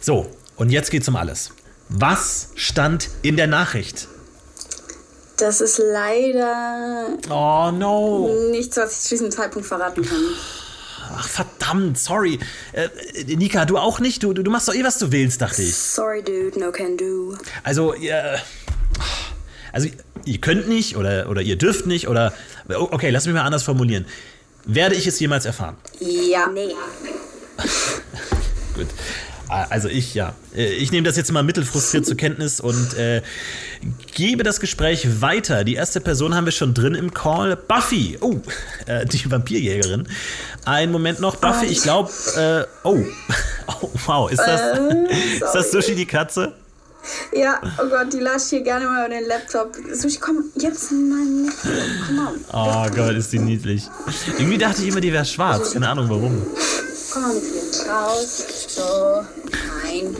So, 0.00 0.26
und 0.56 0.70
jetzt 0.70 0.90
geht's 0.90 1.08
um 1.08 1.16
alles. 1.16 1.52
Was 1.90 2.52
stand 2.54 3.10
in 3.22 3.36
der 3.36 3.46
Nachricht? 3.46 4.08
Das 5.36 5.60
ist 5.60 5.78
leider 5.78 7.08
Oh 7.28 7.70
no. 7.70 8.30
nichts, 8.50 8.78
was 8.78 8.92
ich 8.96 9.00
zu 9.00 9.08
diesem 9.10 9.30
Zeitpunkt 9.30 9.68
verraten 9.68 10.02
kann. 10.02 10.22
Ach 11.14 11.28
verdammt, 11.28 11.55
sorry. 11.94 12.38
Äh, 12.72 12.88
Nika, 13.24 13.64
du 13.64 13.78
auch 13.78 14.00
nicht? 14.00 14.22
Du, 14.22 14.32
du, 14.32 14.50
machst 14.50 14.68
doch 14.68 14.74
eh, 14.74 14.84
was 14.84 14.98
du 14.98 15.12
willst, 15.12 15.40
dachte 15.40 15.62
ich. 15.62 15.74
Sorry, 15.74 16.22
dude, 16.22 16.58
no 16.58 16.72
can 16.72 16.96
do. 16.96 17.36
Also, 17.62 17.94
ihr, 17.94 18.40
also, 19.72 19.88
ihr 20.24 20.38
könnt 20.38 20.68
nicht 20.68 20.96
oder, 20.96 21.28
oder 21.28 21.42
ihr 21.42 21.56
dürft 21.56 21.86
nicht 21.86 22.08
oder. 22.08 22.32
Okay, 22.68 23.10
lass 23.10 23.26
mich 23.26 23.34
mal 23.34 23.42
anders 23.42 23.62
formulieren. 23.62 24.06
Werde 24.64 24.96
ich 24.96 25.06
es 25.06 25.20
jemals 25.20 25.44
erfahren? 25.44 25.76
Ja. 26.00 26.48
Nee. 26.48 26.74
Gut. 28.74 28.88
Also 29.48 29.88
ich, 29.88 30.14
ja. 30.14 30.34
Äh, 30.54 30.74
Ich 30.74 30.90
nehme 30.92 31.06
das 31.06 31.16
jetzt 31.16 31.30
mal 31.32 31.42
mittelfrustriert 31.42 32.04
zur 32.06 32.16
Kenntnis 32.16 32.60
und 32.60 32.94
äh, 32.98 33.22
gebe 34.14 34.42
das 34.42 34.60
Gespräch 34.60 35.20
weiter. 35.20 35.64
Die 35.64 35.74
erste 35.74 36.00
Person 36.00 36.34
haben 36.34 36.44
wir 36.46 36.52
schon 36.52 36.74
drin 36.74 36.94
im 36.94 37.14
Call. 37.14 37.56
Buffy. 37.56 38.18
Oh, 38.20 38.36
äh, 38.86 39.06
die 39.06 39.30
Vampirjägerin. 39.30 40.08
Einen 40.64 40.92
Moment 40.92 41.20
noch. 41.20 41.36
Buffy, 41.36 41.66
ich 41.66 41.82
glaube. 41.82 42.10
Äh, 42.36 42.64
oh. 42.86 42.98
oh. 43.82 43.90
Wow, 44.06 44.30
ist 44.30 44.40
das, 44.40 44.78
Ähm, 44.78 45.06
ist 45.40 45.52
das. 45.54 45.70
Sushi 45.70 45.94
die 45.94 46.06
Katze? 46.06 46.52
Ja, 47.32 47.60
oh 47.78 47.88
Gott, 47.88 48.12
die 48.12 48.18
latscht 48.18 48.50
hier 48.50 48.62
gerne 48.62 48.84
mal 48.86 49.06
über 49.06 49.14
den 49.14 49.28
Laptop. 49.28 49.76
Sushi, 49.94 50.18
komm, 50.18 50.44
jetzt 50.56 50.90
mal 50.90 51.24
nicht. 51.24 51.56
Komm. 52.08 52.44
Oh 52.52 52.86
Gott, 52.94 53.14
ist 53.14 53.32
die 53.32 53.38
niedlich. 53.38 53.84
Irgendwie 54.38 54.58
dachte 54.58 54.82
ich 54.82 54.88
immer, 54.88 55.00
die 55.00 55.12
wäre 55.12 55.24
schwarz. 55.24 55.72
Keine 55.72 55.88
Ahnung 55.88 56.08
warum. 56.08 56.42
Komm 57.16 57.22
mal 57.22 57.34
mit 57.34 57.44
hier 57.44 57.90
raus. 57.90 58.44
So. 58.68 59.24
Nein. 59.82 60.14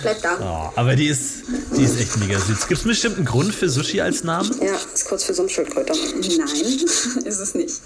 Bleib 0.00 0.22
da. 0.22 0.38
Oh, 0.40 0.72
aber 0.74 0.96
die 0.96 1.08
ist, 1.08 1.42
die 1.76 1.82
ist 1.82 2.00
echt 2.00 2.16
mega 2.16 2.38
süß. 2.38 2.68
Gibt 2.68 2.80
es 2.80 2.86
bestimmt 2.86 3.16
einen 3.16 3.26
Grund 3.26 3.54
für 3.54 3.68
Sushi 3.68 4.00
als 4.00 4.24
Namen? 4.24 4.50
Ja, 4.62 4.76
ist 4.94 5.04
kurz 5.04 5.24
für 5.24 5.34
Sumpfschildkröte. 5.34 5.92
Nein, 5.92 6.86
ist 7.24 7.38
es 7.38 7.54
nicht. 7.54 7.82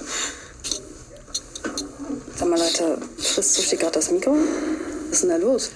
Sag 2.36 2.48
mal, 2.48 2.56
Leute, 2.56 2.98
frisst 3.18 3.54
Sushi 3.56 3.76
gerade 3.76 3.94
das 3.94 4.12
Mikro? 4.12 4.36
Was 5.08 5.14
ist 5.14 5.22
denn 5.24 5.30
da 5.30 5.36
los? 5.36 5.70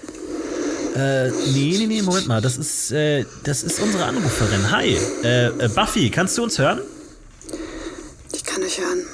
Äh, 0.95 1.31
nee, 1.31 1.75
nee, 1.77 1.87
nee, 1.89 2.03
Moment 2.03 2.29
mal. 2.29 2.41
Das 2.41 2.57
ist, 2.57 2.93
äh, 2.93 3.25
das 3.43 3.65
ist 3.65 3.81
unsere 3.81 4.05
Anruferin. 4.05 4.71
Hi. 4.71 4.97
Äh, 5.25 5.47
äh, 5.47 5.69
Buffy, 5.75 6.09
kannst 6.09 6.39
du 6.39 6.45
uns 6.45 6.57
hören? 6.57 6.83
Ich 8.33 8.45
kann 8.45 8.63
euch 8.63 8.79
hören. 8.79 9.05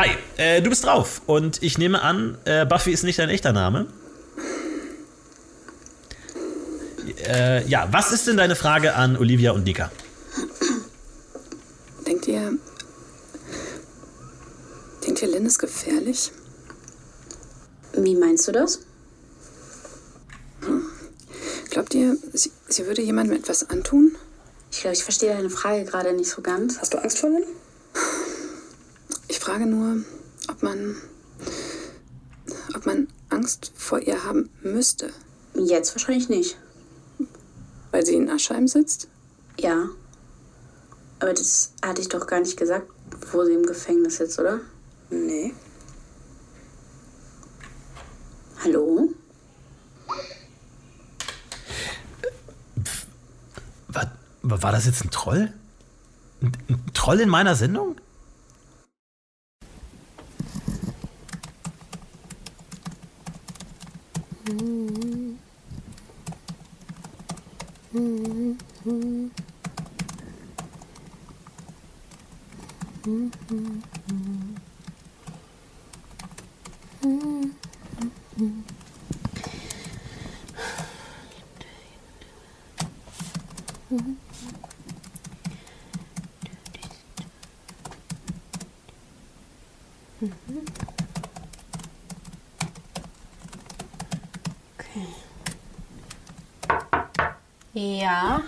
Hi, 0.00 0.16
äh, 0.38 0.62
du 0.62 0.70
bist 0.70 0.86
drauf. 0.86 1.20
Und 1.26 1.62
ich 1.62 1.76
nehme 1.76 2.00
an, 2.00 2.38
äh, 2.46 2.64
Buffy 2.64 2.90
ist 2.90 3.02
nicht 3.02 3.18
dein 3.18 3.28
echter 3.28 3.52
Name. 3.52 3.86
Äh, 7.26 7.68
ja, 7.68 7.86
was 7.90 8.10
ist 8.10 8.26
denn 8.26 8.38
deine 8.38 8.56
Frage 8.56 8.94
an 8.94 9.18
Olivia 9.18 9.52
und 9.52 9.64
Nika? 9.64 9.92
Denkt 12.06 12.28
ihr. 12.28 12.54
Denkt 15.06 15.20
ihr, 15.20 15.28
Lynn 15.28 15.44
ist 15.44 15.58
gefährlich? 15.58 16.32
Wie 17.92 18.16
meinst 18.16 18.48
du 18.48 18.52
das? 18.52 18.80
Glaubt 21.68 21.92
ihr, 21.92 22.16
sie, 22.32 22.50
sie 22.68 22.86
würde 22.86 23.02
jemandem 23.02 23.36
etwas 23.36 23.68
antun? 23.68 24.16
Ich 24.72 24.80
glaube, 24.80 24.96
ich 24.96 25.04
verstehe 25.04 25.34
deine 25.34 25.50
Frage 25.50 25.84
gerade 25.84 26.14
nicht 26.14 26.30
so 26.30 26.40
ganz. 26.40 26.78
Hast 26.78 26.94
du 26.94 26.98
Angst 27.02 27.18
vor 27.18 27.28
Lynn? 27.28 27.44
Ich 29.50 29.56
frage 29.56 29.68
nur, 29.68 29.96
ob 30.46 30.62
man. 30.62 30.94
ob 32.72 32.86
man 32.86 33.08
Angst 33.30 33.72
vor 33.74 33.98
ihr 33.98 34.22
haben 34.22 34.48
müsste. 34.62 35.10
Jetzt 35.54 35.92
wahrscheinlich 35.92 36.28
nicht. 36.28 36.56
Weil 37.90 38.06
sie 38.06 38.14
in 38.14 38.30
Aschheim 38.30 38.68
sitzt? 38.68 39.08
Ja. 39.58 39.88
Aber 41.18 41.34
das 41.34 41.72
hatte 41.84 42.00
ich 42.00 42.08
doch 42.08 42.28
gar 42.28 42.38
nicht 42.38 42.56
gesagt, 42.56 42.92
wo 43.32 43.44
sie 43.44 43.54
im 43.54 43.66
Gefängnis 43.66 44.18
sitzt, 44.18 44.38
oder? 44.38 44.60
Nee. 45.10 45.52
Hallo? 48.62 49.12
War, 53.88 54.12
war 54.42 54.70
das 54.70 54.86
jetzt 54.86 55.04
ein 55.04 55.10
Troll? 55.10 55.52
Ein, 56.40 56.52
ein 56.68 56.94
Troll 56.94 57.18
in 57.18 57.28
meiner 57.28 57.56
Sendung? 57.56 57.96
Ja. 97.72 98.42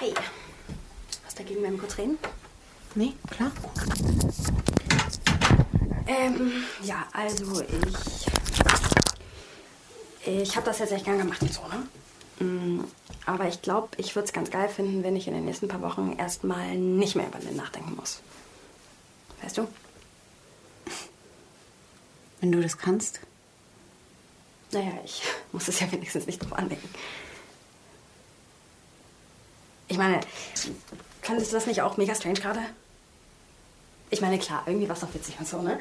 Hi. 0.00 0.12
Wenn 1.60 1.72
wir 1.72 1.78
kurz 1.78 1.98
reden? 1.98 2.18
Nee, 2.94 3.12
klar. 3.30 3.52
Ähm, 6.06 6.64
ja, 6.82 7.06
also 7.12 7.60
ich. 7.62 8.26
Ich 10.24 10.56
habe 10.56 10.66
das 10.66 10.78
jetzt 10.78 10.92
echt 10.92 11.04
gern 11.04 11.18
gemacht 11.18 11.42
und 11.42 11.52
so, 11.52 11.62
ne? 11.68 12.46
Mm, 12.46 12.84
Aber 13.26 13.48
ich 13.48 13.60
glaube, 13.60 13.88
ich 13.96 14.14
würde 14.14 14.26
es 14.26 14.32
ganz 14.32 14.50
geil 14.50 14.68
finden, 14.68 15.02
wenn 15.02 15.16
ich 15.16 15.26
in 15.26 15.34
den 15.34 15.44
nächsten 15.44 15.68
paar 15.68 15.82
Wochen 15.82 16.14
erstmal 16.16 16.76
nicht 16.76 17.16
mehr 17.16 17.26
über 17.26 17.38
den 17.38 17.56
nachdenken 17.56 17.96
muss. 17.96 18.20
Weißt 19.42 19.58
du? 19.58 19.68
Wenn 22.40 22.52
du 22.52 22.60
das 22.60 22.78
kannst. 22.78 23.20
Naja, 24.70 24.92
ich 25.04 25.22
muss 25.52 25.68
es 25.68 25.80
ja 25.80 25.90
wenigstens 25.90 26.26
nicht 26.26 26.38
drauf 26.38 26.52
andenken. 26.54 26.88
Ich 29.88 29.98
meine, 29.98 30.20
fandest 31.22 31.52
du 31.52 31.56
das 31.56 31.66
nicht 31.66 31.80
auch 31.82 31.96
mega 31.96 32.14
strange 32.14 32.40
gerade? 32.40 32.60
Ich 34.10 34.20
meine, 34.20 34.38
klar, 34.38 34.62
irgendwie 34.66 34.88
war 34.88 34.94
es 34.94 35.00
doch 35.00 35.14
witzig 35.14 35.36
und 35.38 35.48
so, 35.48 35.62
ne? 35.62 35.80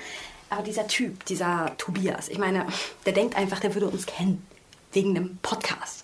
Aber 0.49 0.63
dieser 0.63 0.87
Typ, 0.87 1.25
dieser 1.25 1.75
Tobias, 1.77 2.29
ich 2.29 2.37
meine, 2.37 2.65
der 3.05 3.13
denkt 3.13 3.35
einfach, 3.35 3.59
der 3.59 3.73
würde 3.73 3.87
uns 3.87 4.05
kennen. 4.05 4.45
Wegen 4.93 5.15
einem 5.15 5.37
Podcast. 5.41 6.03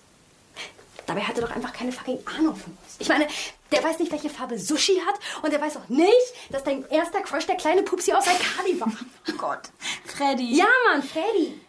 Dabei 1.06 1.22
hat 1.22 1.36
er 1.36 1.46
doch 1.46 1.54
einfach 1.54 1.72
keine 1.72 1.92
fucking 1.92 2.18
Ahnung 2.26 2.54
von 2.54 2.72
uns. 2.72 2.96
Ich 2.98 3.08
meine, 3.08 3.26
der 3.70 3.82
weiß 3.82 3.98
nicht, 3.98 4.12
welche 4.12 4.28
Farbe 4.28 4.58
Sushi 4.58 5.00
hat 5.06 5.18
und 5.42 5.52
der 5.52 5.60
weiß 5.60 5.78
auch 5.78 5.88
nicht, 5.88 6.12
dass 6.50 6.64
dein 6.64 6.86
erster 6.88 7.20
Crush 7.22 7.46
der 7.46 7.56
kleine 7.56 7.82
Pupsi 7.82 8.12
aus 8.12 8.26
Arcadi 8.26 8.80
war. 8.80 8.92
Oh 9.30 9.36
Gott. 9.36 9.70
Freddy. 10.04 10.56
Ja, 10.56 10.66
Mann, 10.90 11.02
Freddy. 11.02 11.60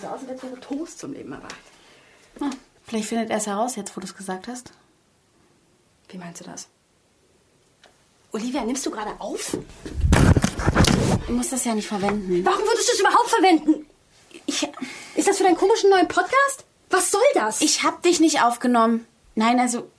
Sah 0.00 0.12
aus, 0.12 0.20
als 0.28 0.42
wäre 0.42 0.60
Toast 0.60 0.98
zum 0.98 1.12
Leben 1.12 1.32
erwacht. 1.32 1.54
Ah, 2.40 2.50
vielleicht 2.84 3.08
findet 3.08 3.30
er 3.30 3.38
es 3.38 3.46
heraus, 3.46 3.76
jetzt 3.76 3.96
wo 3.96 4.00
du 4.00 4.06
es 4.06 4.16
gesagt 4.16 4.48
hast. 4.48 4.72
Wie 6.08 6.18
meinst 6.18 6.40
du 6.40 6.44
das? 6.44 6.68
Olivia, 8.36 8.62
nimmst 8.64 8.84
du 8.84 8.90
gerade 8.90 9.18
auf? 9.18 9.56
Du 11.26 11.32
musst 11.32 11.52
das 11.52 11.64
ja 11.64 11.74
nicht 11.74 11.88
verwenden. 11.88 12.44
Warum 12.44 12.64
würdest 12.64 12.88
du 12.88 12.92
es 12.92 13.00
überhaupt 13.00 13.30
verwenden? 13.30 13.86
Ich, 14.44 14.68
Ist 15.14 15.26
das 15.26 15.38
für 15.38 15.44
deinen 15.44 15.56
komischen 15.56 15.88
neuen 15.88 16.06
Podcast? 16.06 16.66
Was 16.90 17.10
soll 17.10 17.22
das? 17.32 17.62
Ich 17.62 17.82
hab 17.82 18.02
dich 18.02 18.20
nicht 18.20 18.42
aufgenommen. 18.42 19.06
Nein, 19.36 19.58
also. 19.58 19.90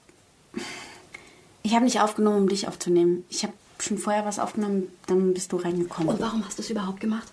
Ich 1.64 1.74
habe 1.74 1.86
nicht 1.86 2.00
aufgenommen, 2.00 2.44
um 2.44 2.48
dich 2.48 2.68
aufzunehmen. 2.68 3.26
Ich 3.30 3.42
habe 3.42 3.54
schon 3.80 3.98
vorher 3.98 4.24
was 4.24 4.38
aufgenommen, 4.38 4.96
dann 5.08 5.34
bist 5.34 5.52
du 5.52 5.58
reingekommen. 5.58 6.10
Und 6.10 6.22
warum 6.22 6.46
hast 6.46 6.60
du 6.60 6.62
es 6.62 6.70
überhaupt 6.70 7.00
gemacht? 7.00 7.32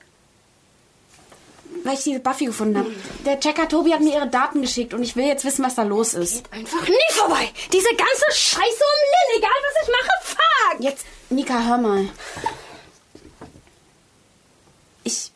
Weil 1.82 1.94
ich 1.94 2.04
diese 2.04 2.20
Buffy 2.20 2.46
gefunden 2.46 2.78
habe. 2.78 2.92
Der 3.24 3.40
Checker 3.40 3.68
Tobi 3.68 3.92
hat 3.92 4.00
mir 4.00 4.14
ihre 4.14 4.28
Daten 4.28 4.62
geschickt 4.62 4.94
und 4.94 5.02
ich 5.02 5.16
will 5.16 5.26
jetzt 5.26 5.44
wissen, 5.44 5.64
was 5.64 5.74
da 5.74 5.82
los 5.82 6.14
ist. 6.14 6.50
Einfach 6.52 6.86
nie 6.86 7.12
vorbei. 7.12 7.50
Diese 7.72 7.88
ganze 7.88 8.24
Scheiße 8.30 8.60
um 8.62 9.00
Lynn, 9.12 9.38
egal 9.38 9.50
was 9.62 9.82
ich 9.82 9.92
mache, 9.92 10.10
fuck! 10.22 10.80
Jetzt, 10.80 11.06
Nika, 11.30 11.66
hör 11.66 11.78
mal. 11.78 12.08
Ich 15.02 15.30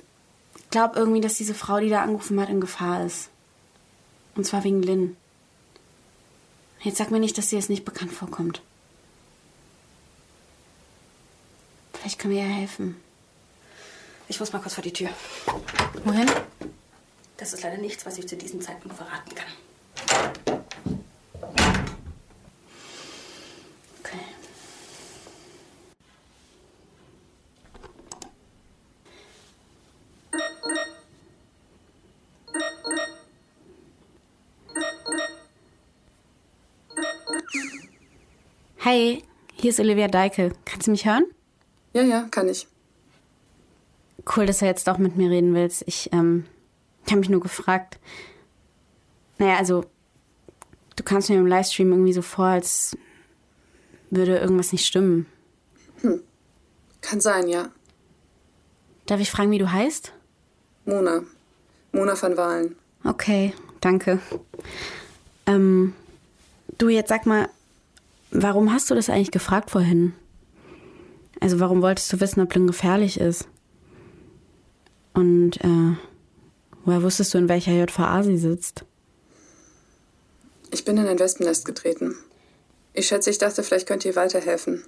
glaube 0.71 0.99
irgendwie, 0.99 1.21
dass 1.21 1.35
diese 1.35 1.55
Frau, 1.55 1.81
die 1.81 1.91
da 1.91 2.03
angerufen 2.03 2.41
hat, 2.41 2.49
in 2.49 2.61
Gefahr 2.61 3.05
ist. 3.05 3.29
Und 4.35 4.45
zwar 4.45 4.65
wegen 4.65 4.83
Lynn. 4.83 5.17
Jetzt 6.81 6.99
sag 6.99 7.11
mir 7.11 7.19
nicht, 7.19 7.37
dass 7.37 7.49
dir 7.49 7.59
es 7.59 7.69
nicht 7.69 7.85
bekannt 7.85 8.13
vorkommt. 8.13 8.63
Vielleicht 11.93 12.19
können 12.19 12.35
wir 12.35 12.43
ihr 12.43 12.49
helfen. 12.49 13.01
Ich 14.31 14.39
muss 14.39 14.53
mal 14.53 14.59
kurz 14.59 14.75
vor 14.75 14.85
die 14.85 14.93
Tür. 14.93 15.09
Wohin? 16.05 16.29
Das 17.39 17.55
ist 17.55 17.63
leider 17.63 17.79
nichts, 17.79 18.05
was 18.05 18.19
ich 18.19 18.29
zu 18.29 18.37
diesem 18.37 18.61
Zeitpunkt 18.61 18.97
verraten 18.97 19.35
kann. 19.35 20.63
Okay. 24.01 24.19
Hi, 38.85 39.25
hier 39.55 39.71
ist 39.71 39.81
Olivia 39.81 40.09
Deike. 40.09 40.53
Kannst 40.67 40.87
du 40.87 40.91
mich 40.91 41.07
hören? 41.07 41.25
Ja, 41.95 42.03
ja, 42.03 42.29
kann 42.31 42.49
ich. 42.49 42.67
Cool, 44.37 44.47
dass 44.47 44.59
du 44.59 44.67
jetzt 44.67 44.87
doch 44.87 44.99
mit 44.99 45.17
mir 45.17 45.31
reden 45.31 45.55
willst. 45.55 45.85
Ich, 45.87 46.11
ähm, 46.13 46.45
ich 47.05 47.13
habe 47.13 47.21
mich 47.21 47.31
nur 47.31 47.41
gefragt. 47.41 47.99
Naja, 49.39 49.57
also, 49.57 49.85
du 50.97 51.03
kamst 51.03 51.31
mir 51.31 51.37
im 51.37 51.47
Livestream 51.47 51.91
irgendwie 51.93 52.13
so 52.13 52.23
vor, 52.23 52.47
als 52.47 52.97
würde 54.11 54.39
irgendwas 54.39 54.73
nicht 54.73 54.87
stimmen. 54.87 55.27
Hm. 56.03 56.21
Kann 57.01 57.21
sein, 57.21 57.49
ja. 57.49 57.71
Darf 59.07 59.21
ich 59.21 59.31
fragen, 59.31 59.51
wie 59.51 59.59
du 59.59 59.73
heißt? 59.73 60.13
Mona. 60.85 61.23
Mona 61.93 62.21
van 62.21 62.37
Walen. 62.37 62.77
Okay, 63.05 63.55
danke. 63.81 64.21
Ähm, 65.47 65.95
du, 66.77 66.89
jetzt 66.89 67.09
sag 67.09 67.25
mal, 67.25 67.49
warum 68.31 68.73
hast 68.73 68.91
du 68.91 68.95
das 68.95 69.09
eigentlich 69.09 69.31
gefragt 69.31 69.71
vorhin? 69.71 70.13
Also, 71.41 71.61
warum 71.61 71.81
wolltest 71.81 72.13
du 72.13 72.21
wissen, 72.21 72.43
ob 72.43 72.55
Lynn 72.55 72.67
gefährlich 72.67 73.19
ist? 73.19 73.49
Und, 75.19 75.57
äh, 75.65 75.97
woher 76.85 77.03
wusstest 77.03 77.35
du, 77.35 77.39
in 77.39 77.49
welcher 77.49 77.73
JVA 77.73 78.23
sie 78.23 78.39
sitzt? 78.39 78.85
Ich 80.71 80.85
bin 80.85 80.97
in 80.97 81.09
ein 81.09 81.19
Wespennest 81.19 81.65
getreten. 81.65 82.15
Ich 82.93 83.09
schätze, 83.09 83.29
ich 83.29 83.39
dachte, 83.39 83.65
vielleicht 83.65 83.89
könnt 83.89 84.05
ihr 84.05 84.15
weiterhelfen. 84.15 84.85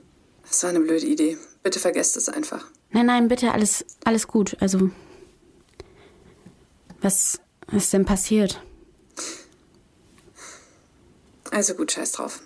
Das 0.46 0.62
war 0.62 0.70
eine 0.70 0.78
blöde 0.78 1.04
Idee. 1.04 1.36
Bitte 1.64 1.80
vergesst 1.80 2.16
es 2.16 2.28
einfach. 2.28 2.64
Nein, 2.92 3.06
nein, 3.06 3.26
bitte, 3.26 3.50
alles, 3.50 3.84
alles 4.04 4.28
gut. 4.28 4.56
Also, 4.60 4.92
was 7.00 7.40
ist 7.72 7.92
denn 7.92 8.04
passiert? 8.04 8.62
Also 11.50 11.74
gut, 11.74 11.90
scheiß 11.90 12.12
drauf. 12.12 12.40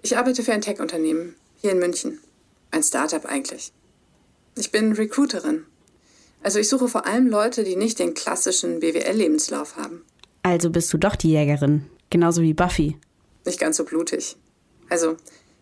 Ich 0.00 0.16
arbeite 0.16 0.42
für 0.42 0.54
ein 0.54 0.62
Tech-Unternehmen 0.62 1.34
hier 1.60 1.72
in 1.72 1.80
München. 1.80 2.18
Ein 2.70 2.82
Startup 2.82 3.26
eigentlich. 3.26 3.72
Ich 4.56 4.72
bin 4.72 4.92
Recruiterin. 4.92 5.66
Also 6.42 6.58
ich 6.58 6.68
suche 6.68 6.88
vor 6.88 7.06
allem 7.06 7.26
Leute, 7.26 7.64
die 7.64 7.76
nicht 7.76 7.98
den 7.98 8.14
klassischen 8.14 8.80
BWL-Lebenslauf 8.80 9.76
haben. 9.76 10.04
Also 10.42 10.70
bist 10.70 10.92
du 10.92 10.98
doch 10.98 11.16
die 11.16 11.30
Jägerin. 11.30 11.86
Genauso 12.10 12.42
wie 12.42 12.54
Buffy. 12.54 12.96
Nicht 13.44 13.58
ganz 13.58 13.76
so 13.76 13.84
blutig. 13.84 14.36
Also, 14.88 15.16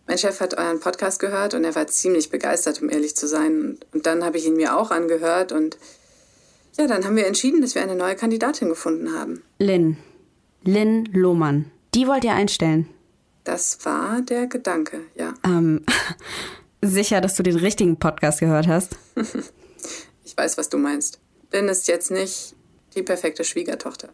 mein 0.07 0.17
Chef 0.17 0.39
hat 0.39 0.57
euren 0.57 0.79
Podcast 0.79 1.19
gehört 1.19 1.55
und 1.55 1.63
er 1.63 1.73
war 1.73 1.87
ziemlich 1.87 2.29
begeistert, 2.29 2.81
um 2.81 2.89
ehrlich 2.89 3.15
zu 3.15 3.27
sein. 3.27 3.79
Und 3.93 4.05
dann 4.05 4.23
habe 4.23 4.37
ich 4.37 4.45
ihn 4.45 4.55
mir 4.55 4.77
auch 4.77 4.91
angehört 4.91 5.51
und 5.51 5.77
ja, 6.77 6.87
dann 6.87 7.05
haben 7.05 7.15
wir 7.15 7.25
entschieden, 7.25 7.61
dass 7.61 7.73
wir 7.73 7.81
eine 7.81 7.95
neue 7.95 8.15
Kandidatin 8.15 8.69
gefunden 8.69 9.13
haben. 9.13 9.41
Lynn. 9.59 9.97
Lynn 10.63 11.05
Lohmann. 11.05 11.71
Die 11.93 12.07
wollt 12.07 12.23
ihr 12.23 12.33
einstellen. 12.33 12.87
Das 13.43 13.85
war 13.85 14.21
der 14.21 14.47
Gedanke, 14.47 14.99
ja. 15.15 15.33
Ähm, 15.43 15.83
sicher, 16.81 17.21
dass 17.21 17.35
du 17.35 17.43
den 17.43 17.55
richtigen 17.55 17.97
Podcast 17.97 18.39
gehört 18.39 18.67
hast? 18.67 18.97
ich 20.35 20.43
weiß, 20.43 20.57
was 20.57 20.67
du 20.67 20.77
meinst. 20.77 21.19
Lynn 21.53 21.69
ist 21.69 21.87
jetzt 21.87 22.11
nicht 22.11 22.55
die 22.93 23.03
perfekte 23.03 23.45
Schwiegertochter. 23.45 24.09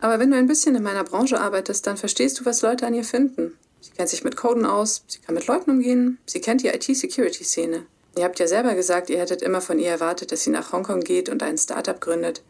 Aber 0.00 0.18
wenn 0.18 0.30
du 0.30 0.36
ein 0.38 0.46
bisschen 0.46 0.74
in 0.74 0.82
meiner 0.82 1.04
Branche 1.04 1.38
arbeitest, 1.38 1.86
dann 1.86 1.98
verstehst 1.98 2.40
du, 2.40 2.46
was 2.46 2.62
Leute 2.62 2.86
an 2.86 2.94
ihr 2.94 3.04
finden. 3.04 3.52
Sie 3.82 3.90
kennt 3.90 4.08
sich 4.08 4.24
mit 4.24 4.36
Coden 4.36 4.64
aus, 4.64 5.04
sie 5.06 5.18
kann 5.18 5.34
mit 5.34 5.46
Leuten 5.46 5.70
umgehen, 5.70 6.18
sie 6.24 6.40
kennt 6.40 6.62
die 6.62 6.68
IT-Security-Szene. 6.68 7.84
Ihr 8.16 8.24
habt 8.24 8.38
ja 8.38 8.46
selber 8.46 8.74
gesagt, 8.74 9.10
ihr 9.10 9.18
hättet 9.18 9.42
immer 9.42 9.60
von 9.60 9.78
ihr 9.78 9.90
erwartet, 9.90 10.32
dass 10.32 10.44
sie 10.44 10.50
nach 10.50 10.72
Hongkong 10.72 11.00
geht 11.00 11.28
und 11.28 11.42
ein 11.42 11.58
Startup 11.58 12.00
gründet. 12.00 12.42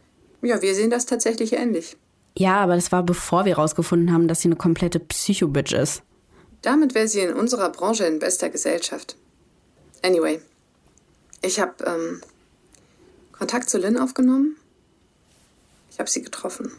Ja, 0.42 0.62
wir 0.62 0.74
sehen 0.76 0.90
das 0.90 1.06
tatsächlich 1.06 1.52
ähnlich. 1.52 1.96
Ja, 2.36 2.60
aber 2.60 2.76
das 2.76 2.92
war 2.92 3.02
bevor 3.02 3.44
wir 3.44 3.56
rausgefunden 3.56 4.12
haben, 4.12 4.28
dass 4.28 4.40
sie 4.40 4.48
eine 4.48 4.56
komplette 4.56 5.00
Psycho-Bitch 5.00 5.72
ist. 5.72 6.02
Damit 6.62 6.94
wäre 6.94 7.08
sie 7.08 7.20
in 7.20 7.34
unserer 7.34 7.70
Branche 7.70 8.04
in 8.04 8.20
bester 8.20 8.50
Gesellschaft. 8.50 9.16
Anyway, 10.02 10.40
ich 11.42 11.58
habe 11.58 11.74
ähm, 11.84 12.20
Kontakt 13.40 13.70
zu 13.70 13.78
Lynn 13.78 13.96
aufgenommen. 13.96 14.56
Ich 15.90 15.98
habe 15.98 16.10
sie 16.10 16.20
getroffen. 16.22 16.70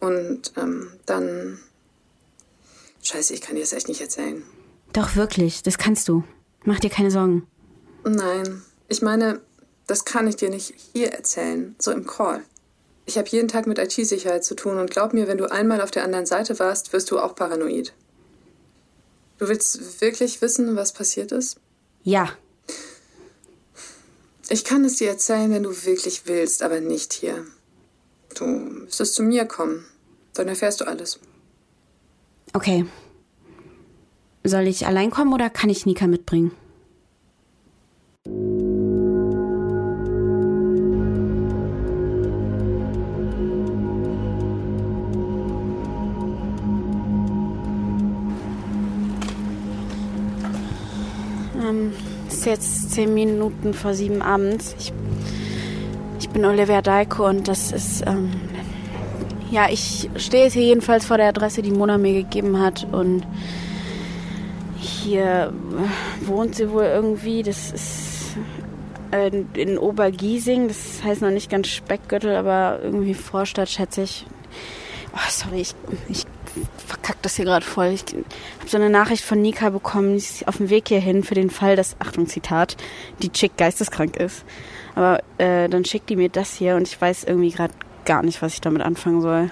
Und 0.00 0.52
ähm, 0.56 0.90
dann. 1.04 1.60
Scheiße, 3.02 3.34
ich 3.34 3.42
kann 3.42 3.54
dir 3.54 3.60
das 3.60 3.74
echt 3.74 3.88
nicht 3.88 4.00
erzählen. 4.00 4.42
Doch, 4.94 5.16
wirklich, 5.16 5.62
das 5.62 5.76
kannst 5.76 6.08
du. 6.08 6.24
Mach 6.64 6.80
dir 6.80 6.88
keine 6.88 7.10
Sorgen. 7.10 7.46
Nein, 8.02 8.62
ich 8.88 9.02
meine, 9.02 9.42
das 9.86 10.06
kann 10.06 10.26
ich 10.26 10.36
dir 10.36 10.48
nicht 10.48 10.74
hier 10.94 11.12
erzählen, 11.12 11.76
so 11.78 11.92
im 11.92 12.06
Call. 12.06 12.42
Ich 13.04 13.18
habe 13.18 13.28
jeden 13.28 13.48
Tag 13.48 13.66
mit 13.66 13.78
IT-Sicherheit 13.78 14.42
zu 14.42 14.54
tun 14.54 14.78
und 14.78 14.90
glaub 14.90 15.12
mir, 15.12 15.28
wenn 15.28 15.38
du 15.38 15.50
einmal 15.50 15.82
auf 15.82 15.90
der 15.90 16.04
anderen 16.04 16.26
Seite 16.26 16.58
warst, 16.58 16.94
wirst 16.94 17.10
du 17.10 17.18
auch 17.18 17.34
paranoid. 17.34 17.92
Du 19.36 19.48
willst 19.48 20.00
wirklich 20.00 20.40
wissen, 20.40 20.76
was 20.76 20.92
passiert 20.92 21.30
ist? 21.30 21.58
Ja. 22.04 22.30
Ich 24.52 24.64
kann 24.64 24.84
es 24.84 24.96
dir 24.96 25.10
erzählen, 25.10 25.48
wenn 25.52 25.62
du 25.62 25.70
wirklich 25.70 26.22
willst, 26.26 26.64
aber 26.64 26.80
nicht 26.80 27.12
hier. 27.12 27.46
Du 28.34 28.46
müsstest 28.46 29.14
zu 29.14 29.22
mir 29.22 29.44
kommen. 29.44 29.84
Dann 30.34 30.48
erfährst 30.48 30.80
du 30.80 30.86
alles. 30.86 31.20
Okay. 32.52 32.84
Soll 34.42 34.66
ich 34.66 34.88
allein 34.88 35.12
kommen 35.12 35.32
oder 35.32 35.50
kann 35.50 35.70
ich 35.70 35.86
Nika 35.86 36.08
mitbringen? 36.08 36.50
Ähm, 51.62 51.92
es 52.30 52.36
ist 52.38 52.46
jetzt 52.46 52.90
zehn 52.92 53.12
Minuten 53.12 53.74
vor 53.74 53.92
sieben 53.92 54.22
abends. 54.22 54.76
Ich, 54.78 54.92
ich 56.20 56.28
bin 56.28 56.44
Olivia 56.44 56.80
Deiko 56.80 57.26
und 57.26 57.48
das 57.48 57.72
ist. 57.72 58.06
Ähm, 58.06 58.30
ja, 59.50 59.66
ich 59.68 60.08
stehe 60.14 60.44
jetzt 60.44 60.52
hier 60.52 60.62
jedenfalls 60.62 61.04
vor 61.04 61.16
der 61.16 61.26
Adresse, 61.26 61.60
die 61.60 61.72
Mona 61.72 61.98
mir 61.98 62.12
gegeben 62.12 62.60
hat 62.60 62.86
und 62.92 63.26
hier 64.76 65.52
wohnt 66.24 66.54
sie 66.54 66.70
wohl 66.70 66.84
irgendwie. 66.84 67.42
Das 67.42 67.72
ist 67.72 68.36
in, 69.10 69.48
in 69.54 69.76
Obergiesing. 69.76 70.68
Das 70.68 71.02
heißt 71.02 71.22
noch 71.22 71.30
nicht 71.30 71.50
ganz 71.50 71.66
Speckgürtel, 71.66 72.36
aber 72.36 72.78
irgendwie 72.80 73.14
Vorstadt, 73.14 73.68
schätze 73.68 74.02
ich. 74.02 74.24
Oh, 75.12 75.30
sorry, 75.30 75.62
ich, 75.62 75.74
ich 76.08 76.26
verkack 77.00 77.22
das 77.22 77.36
hier 77.36 77.44
gerade 77.44 77.64
voll. 77.64 77.88
Ich 77.88 78.02
habe 78.02 78.68
so 78.68 78.76
eine 78.76 78.90
Nachricht 78.90 79.24
von 79.24 79.40
Nika 79.40 79.70
bekommen, 79.70 80.22
auf 80.46 80.56
dem 80.58 80.70
Weg 80.70 80.88
hierhin 80.88 81.24
für 81.24 81.34
den 81.34 81.50
Fall, 81.50 81.76
dass, 81.76 81.96
Achtung, 81.98 82.26
Zitat, 82.26 82.76
die 83.22 83.30
Chick 83.30 83.56
geisteskrank 83.56 84.16
ist. 84.16 84.44
Aber 84.94 85.20
äh, 85.38 85.68
dann 85.68 85.84
schickt 85.84 86.10
die 86.10 86.16
mir 86.16 86.28
das 86.28 86.54
hier 86.54 86.76
und 86.76 86.86
ich 86.86 87.00
weiß 87.00 87.24
irgendwie 87.24 87.50
gerade 87.50 87.72
gar 88.04 88.22
nicht, 88.22 88.42
was 88.42 88.54
ich 88.54 88.60
damit 88.60 88.82
anfangen 88.82 89.22
soll. 89.22 89.50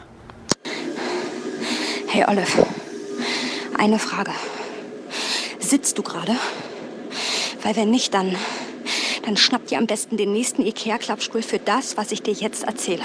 Hey 2.09 2.25
Olive, 2.27 2.67
eine 3.79 3.99
Frage. 3.99 4.33
Sitzt 5.59 5.99
du 5.99 6.03
gerade? 6.03 6.37
Weil 7.63 7.77
wenn 7.77 7.91
nicht, 7.91 8.15
dann, 8.15 8.37
dann 9.25 9.37
schnapp 9.37 9.67
dir 9.67 9.79
am 9.79 9.87
besten 9.87 10.17
den 10.17 10.33
nächsten 10.33 10.63
Ikea-Klappstuhl 10.63 11.43
für 11.43 11.59
das, 11.59 11.97
was 11.97 12.13
ich 12.13 12.23
dir 12.23 12.33
jetzt 12.33 12.65
erzähle. 12.65 13.03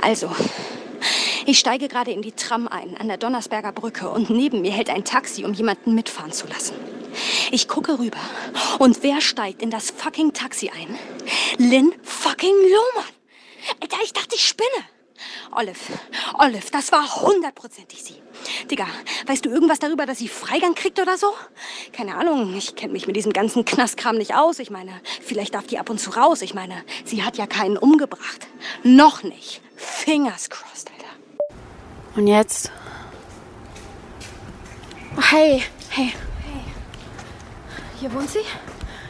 Also, 0.00 0.30
ich 1.48 1.58
steige 1.58 1.88
gerade 1.88 2.10
in 2.10 2.20
die 2.20 2.32
Tram 2.32 2.68
ein 2.68 2.98
an 2.98 3.08
der 3.08 3.16
Donnersberger 3.16 3.72
Brücke 3.72 4.10
und 4.10 4.28
neben 4.28 4.60
mir 4.60 4.70
hält 4.70 4.90
ein 4.90 5.04
Taxi, 5.04 5.46
um 5.46 5.54
jemanden 5.54 5.94
mitfahren 5.94 6.30
zu 6.30 6.46
lassen. 6.46 6.74
Ich 7.50 7.68
gucke 7.68 7.98
rüber 7.98 8.18
und 8.78 9.02
wer 9.02 9.22
steigt 9.22 9.62
in 9.62 9.70
das 9.70 9.90
fucking 9.90 10.34
Taxi 10.34 10.68
ein? 10.68 10.98
Lynn 11.56 11.94
fucking 12.02 12.52
Lohmann. 12.54 13.10
Alter, 13.80 13.96
ich 14.04 14.12
dachte, 14.12 14.34
ich 14.34 14.46
spinne. 14.46 14.68
Olive, 15.52 15.78
Olive, 16.38 16.70
das 16.70 16.92
war 16.92 17.22
hundertprozentig 17.22 18.04
sie. 18.04 18.22
Digga, 18.70 18.86
weißt 19.26 19.46
du 19.46 19.48
irgendwas 19.48 19.78
darüber, 19.78 20.04
dass 20.04 20.18
sie 20.18 20.28
Freigang 20.28 20.74
kriegt 20.74 21.00
oder 21.00 21.16
so? 21.16 21.32
Keine 21.92 22.16
Ahnung, 22.16 22.54
ich 22.54 22.76
kenne 22.76 22.92
mich 22.92 23.06
mit 23.06 23.16
diesem 23.16 23.32
ganzen 23.32 23.64
Knastkram 23.64 24.16
nicht 24.18 24.34
aus. 24.34 24.58
Ich 24.58 24.68
meine, 24.68 25.00
vielleicht 25.22 25.54
darf 25.54 25.66
die 25.66 25.78
ab 25.78 25.88
und 25.88 25.98
zu 25.98 26.10
raus. 26.10 26.42
Ich 26.42 26.52
meine, 26.52 26.84
sie 27.06 27.22
hat 27.22 27.38
ja 27.38 27.46
keinen 27.46 27.78
umgebracht. 27.78 28.46
Noch 28.82 29.22
nicht. 29.22 29.62
Fingers 29.76 30.50
crossed. 30.50 30.97
Und 32.16 32.26
jetzt? 32.26 32.70
Oh, 35.16 35.22
hey, 35.22 35.62
hey. 35.90 36.12
Hier 38.00 38.12
wohnt 38.12 38.30
sie? 38.30 38.38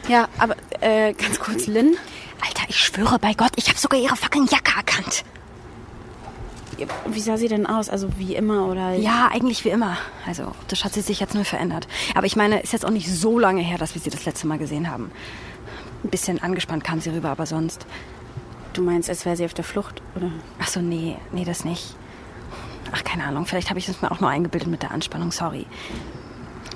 Ja, 0.07 0.27
aber 0.37 0.55
äh, 0.81 1.13
ganz 1.13 1.39
kurz, 1.39 1.67
Lynn. 1.67 1.95
Alter, 2.41 2.63
ich 2.67 2.77
schwöre 2.77 3.19
bei 3.19 3.33
Gott, 3.33 3.51
ich 3.55 3.67
habe 3.69 3.77
sogar 3.77 3.99
ihre 3.99 4.15
fucking 4.15 4.47
Jacke 4.47 4.71
erkannt. 4.75 5.23
Wie 7.07 7.19
sah 7.19 7.37
sie 7.37 7.49
denn 7.49 7.65
aus? 7.65 7.89
Also 7.89 8.17
wie 8.17 8.35
immer 8.35 8.67
oder? 8.67 8.93
Ja, 8.93 9.29
eigentlich 9.31 9.65
wie 9.65 9.69
immer. 9.69 9.97
Also 10.25 10.43
optisch 10.43 10.85
hat 10.85 10.93
sie 10.93 11.01
sich 11.01 11.19
jetzt 11.19 11.35
nur 11.35 11.43
verändert. 11.43 11.87
Aber 12.15 12.25
ich 12.25 12.35
meine, 12.35 12.61
ist 12.61 12.73
jetzt 12.73 12.85
auch 12.85 12.91
nicht 12.91 13.09
so 13.11 13.37
lange 13.37 13.61
her, 13.61 13.77
dass 13.77 13.95
wir 13.95 14.01
sie 14.01 14.09
das 14.09 14.25
letzte 14.25 14.47
Mal 14.47 14.57
gesehen 14.57 14.89
haben. 14.89 15.11
Ein 16.03 16.09
bisschen 16.09 16.41
angespannt 16.41 16.83
kam 16.85 17.01
sie 17.01 17.09
rüber, 17.09 17.29
aber 17.29 17.45
sonst. 17.45 17.85
Du 18.73 18.81
meinst, 18.81 19.09
als 19.09 19.25
wäre 19.25 19.35
sie 19.35 19.45
auf 19.45 19.53
der 19.53 19.65
Flucht, 19.65 20.01
oder? 20.15 20.31
Ach 20.59 20.67
so, 20.67 20.79
nee, 20.79 21.17
nee, 21.33 21.43
das 21.43 21.65
nicht. 21.65 21.95
Ach, 22.91 23.03
keine 23.03 23.23
Ahnung, 23.25 23.45
vielleicht 23.45 23.69
habe 23.69 23.79
ich 23.79 23.87
es 23.87 24.01
mir 24.01 24.11
auch 24.11 24.19
nur 24.19 24.29
eingebildet 24.29 24.69
mit 24.69 24.81
der 24.81 24.91
Anspannung, 24.91 25.31
sorry. 25.31 25.65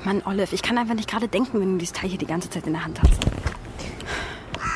Mann, 0.05 0.21
Olive, 0.25 0.53
ich 0.53 0.61
kann 0.61 0.77
einfach 0.77 0.95
nicht 0.95 1.09
gerade 1.09 1.27
denken, 1.27 1.59
wenn 1.59 1.73
du 1.73 1.77
dieses 1.77 1.93
Teil 1.93 2.09
hier 2.09 2.19
die 2.19 2.25
ganze 2.27 2.49
Zeit 2.49 2.67
in 2.67 2.73
der 2.73 2.85
Hand 2.85 3.01
hast. 3.01 3.25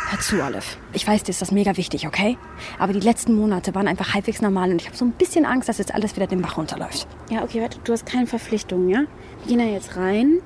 Hör 0.09 0.19
zu, 0.19 0.41
Olive. 0.41 0.63
Ich 0.93 1.05
weiß, 1.05 1.23
dir 1.23 1.31
ist 1.31 1.41
das 1.41 1.51
mega 1.51 1.75
wichtig, 1.75 2.07
okay? 2.07 2.37
Aber 2.79 2.93
die 2.93 3.01
letzten 3.01 3.35
Monate 3.35 3.75
waren 3.75 3.89
einfach 3.89 4.13
halbwegs 4.13 4.41
normal 4.41 4.71
und 4.71 4.81
ich 4.81 4.87
habe 4.87 4.95
so 4.95 5.03
ein 5.03 5.11
bisschen 5.11 5.45
Angst, 5.45 5.67
dass 5.67 5.79
jetzt 5.79 5.93
alles 5.93 6.15
wieder 6.15 6.27
den 6.27 6.41
Bach 6.41 6.57
runterläuft. 6.57 7.07
Ja, 7.29 7.43
okay, 7.43 7.61
warte, 7.61 7.77
du 7.83 7.91
hast 7.91 8.05
keine 8.05 8.25
Verpflichtungen, 8.25 8.89
ja? 8.89 9.01
Wir 9.43 9.47
gehen 9.47 9.59
da 9.59 9.65
jetzt 9.65 9.97
rein, 9.97 10.39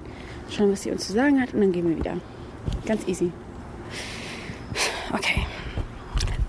schauen, 0.50 0.72
was 0.72 0.82
sie 0.82 0.92
uns 0.92 1.06
zu 1.06 1.14
sagen 1.14 1.40
hat 1.40 1.54
und 1.54 1.62
dann 1.62 1.72
gehen 1.72 1.88
wir 1.88 1.96
wieder. 1.96 2.18
Ganz 2.86 3.08
easy. 3.08 3.32
Okay. 5.14 5.46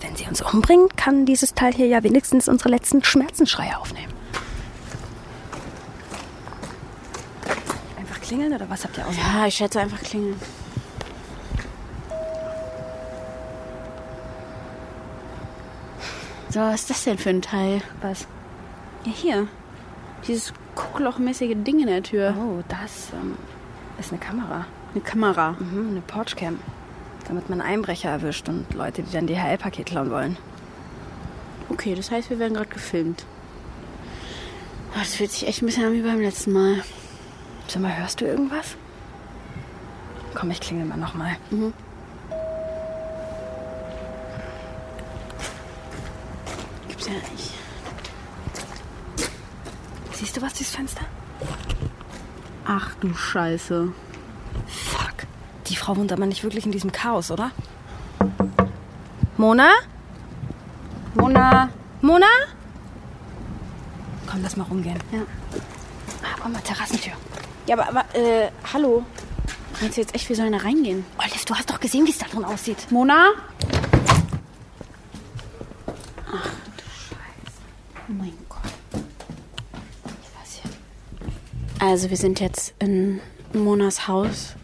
Wenn 0.00 0.16
sie 0.16 0.24
uns 0.24 0.40
umbringt, 0.40 0.96
kann 0.96 1.26
dieses 1.26 1.54
Teil 1.54 1.72
hier 1.74 1.86
ja 1.86 2.02
wenigstens 2.02 2.48
unsere 2.48 2.70
letzten 2.70 3.04
Schmerzensschreie 3.04 3.78
aufnehmen. 3.78 4.12
Einfach 7.98 8.20
klingeln 8.32 8.54
oder 8.54 8.70
was 8.70 8.84
habt 8.84 8.96
ihr 8.96 9.06
aus? 9.06 9.14
Ja, 9.16 9.46
ich 9.46 9.54
schätze 9.54 9.80
einfach 9.80 10.00
klingeln. 10.00 10.40
So, 16.48 16.60
was 16.60 16.80
ist 16.82 16.90
das 16.90 17.04
denn 17.04 17.18
für 17.18 17.30
ein 17.30 17.42
Teil? 17.42 17.82
Was? 18.00 18.26
Ja, 19.04 19.12
hier. 19.12 19.48
Dieses 20.26 20.54
kucklochmäßige 20.74 21.56
Ding 21.56 21.80
in 21.80 21.88
der 21.88 22.02
Tür. 22.02 22.34
Oh, 22.38 22.62
das 22.68 23.08
ähm, 23.12 23.36
ist 23.98 24.12
eine 24.12 24.20
Kamera. 24.20 24.66
Eine 24.94 25.02
Kamera? 25.02 25.52
Mhm, 25.58 25.88
eine 25.90 26.00
Porchcam. 26.00 26.58
Damit 27.28 27.50
man 27.50 27.60
Einbrecher 27.60 28.10
erwischt 28.10 28.48
und 28.48 28.72
Leute, 28.74 29.02
die 29.02 29.12
dann 29.12 29.26
DHL-Paket 29.26 29.86
klauen 29.86 30.10
wollen. 30.10 30.38
Okay, 31.68 31.94
das 31.94 32.10
heißt, 32.10 32.30
wir 32.30 32.38
werden 32.38 32.54
gerade 32.54 32.70
gefilmt. 32.70 33.24
Oh, 34.94 34.98
das 34.98 35.14
fühlt 35.14 35.32
sich 35.32 35.46
echt 35.46 35.62
ein 35.62 35.66
bisschen 35.66 35.84
an 35.84 35.92
wie 35.92 36.02
beim 36.02 36.20
letzten 36.20 36.52
Mal. 36.52 36.82
Sag 37.72 37.80
mal, 37.80 37.96
hörst 37.96 38.20
du 38.20 38.26
irgendwas? 38.26 38.76
Komm, 40.34 40.50
ich 40.50 40.60
klingel 40.60 40.84
mal 40.84 40.98
nochmal. 40.98 41.36
Mhm. 41.50 41.72
Gibt's 46.86 47.06
ja 47.06 47.14
nicht. 47.14 47.54
Siehst 50.12 50.36
du 50.36 50.42
was, 50.42 50.52
dieses 50.52 50.74
Fenster? 50.74 51.00
Ach 52.66 52.92
du 53.00 53.14
Scheiße. 53.14 53.88
Fuck. 54.66 55.26
Die 55.68 55.76
Frau 55.76 55.96
wohnt 55.96 56.12
aber 56.12 56.26
nicht 56.26 56.44
wirklich 56.44 56.66
in 56.66 56.72
diesem 56.72 56.92
Chaos, 56.92 57.30
oder? 57.30 57.52
Mona? 59.38 59.70
Mona? 61.14 61.70
Mona? 62.02 62.26
Komm, 64.30 64.42
lass 64.42 64.58
mal 64.58 64.64
rumgehen. 64.64 65.00
Ja. 65.10 65.20
Ah, 66.22 66.36
komm 66.38 66.52
mal, 66.52 66.60
Terrassentür. 66.60 67.14
Ja, 67.66 67.78
aber, 67.78 67.88
aber 67.88 68.14
äh, 68.18 68.50
hallo. 68.72 69.04
Meinst 69.80 69.96
du 69.96 70.00
jetzt 70.00 70.14
echt, 70.14 70.28
wir 70.28 70.36
sollen 70.36 70.52
da 70.52 70.58
reingehen? 70.58 71.04
Olive, 71.18 71.44
du 71.46 71.54
hast 71.54 71.70
doch 71.70 71.80
gesehen, 71.80 72.06
wie 72.06 72.10
es 72.10 72.18
da 72.18 72.26
drin 72.26 72.44
aussieht. 72.44 72.90
Mona? 72.90 73.30
Ach 76.26 76.50
du 76.76 76.82
Scheiße. 77.08 77.60
Oh 78.08 78.12
mein 78.12 78.36
Gott. 78.48 78.60
Was 80.40 80.60
hier? 80.60 80.70
Also, 81.80 82.10
wir 82.10 82.16
sind 82.16 82.40
jetzt 82.40 82.74
in 82.80 83.20
Monas 83.52 84.08
Haus. 84.08 84.54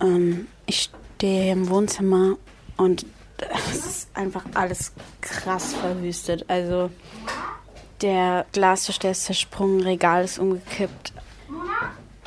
Ähm, 0.00 0.48
ich 0.66 0.90
stehe 1.16 1.44
hier 1.44 1.52
im 1.52 1.68
Wohnzimmer 1.68 2.36
und 2.76 3.04
es 3.64 3.86
ist 3.86 4.08
einfach 4.14 4.44
alles 4.54 4.92
krass 5.20 5.74
verwüstet. 5.74 6.46
Also, 6.48 6.90
der 8.00 8.46
Glastisch, 8.52 8.98
der 8.98 9.10
ist 9.10 9.24
zersprungen, 9.24 9.82
Regal 9.82 10.24
ist 10.24 10.38
umgekippt. 10.38 11.12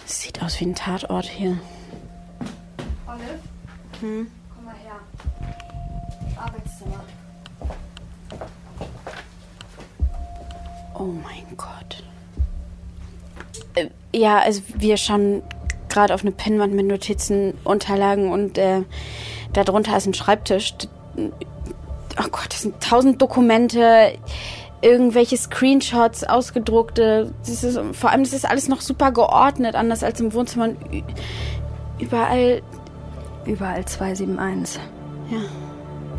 Es 0.06 0.22
sieht 0.22 0.42
aus 0.42 0.60
wie 0.60 0.66
ein 0.66 0.76
Tatort 0.76 1.26
hier. 1.26 1.58
Olive? 3.08 3.40
Hm? 4.02 4.28
Komm 4.54 4.66
mal 4.66 4.76
her. 4.76 5.00
Arbeitszimmer. 6.38 7.04
Oh 10.96 11.06
mein 11.06 11.58
Gott. 11.58 12.04
Äh, 13.76 13.88
ja, 14.14 14.40
also 14.40 14.62
wir 14.76 14.98
schauen 14.98 15.42
gerade 15.90 16.14
auf 16.14 16.22
eine 16.22 16.32
Pinnwand 16.32 16.74
mit 16.74 16.88
Notizen, 16.88 17.54
Unterlagen 17.64 18.32
und 18.32 18.58
äh, 18.58 18.82
darunter 19.54 19.96
ist 19.96 20.08
ein 20.08 20.14
Schreibtisch. 20.14 20.74
Oh 21.18 22.30
Gott, 22.32 22.48
das 22.50 22.62
sind 22.64 22.82
tausend 22.82 23.22
Dokumente, 23.22 24.18
irgendwelche 24.84 25.38
Screenshots, 25.38 26.24
ausgedruckte. 26.24 27.34
Das 27.46 27.64
ist, 27.64 27.80
vor 27.94 28.10
allem, 28.10 28.24
das 28.24 28.34
ist 28.34 28.48
alles 28.48 28.68
noch 28.68 28.82
super 28.82 29.12
geordnet, 29.12 29.76
anders 29.76 30.04
als 30.04 30.20
im 30.20 30.34
Wohnzimmer. 30.34 30.70
Überall, 32.00 32.62
Überall 33.46 33.86
271. 33.86 34.82
ja, 35.30 35.38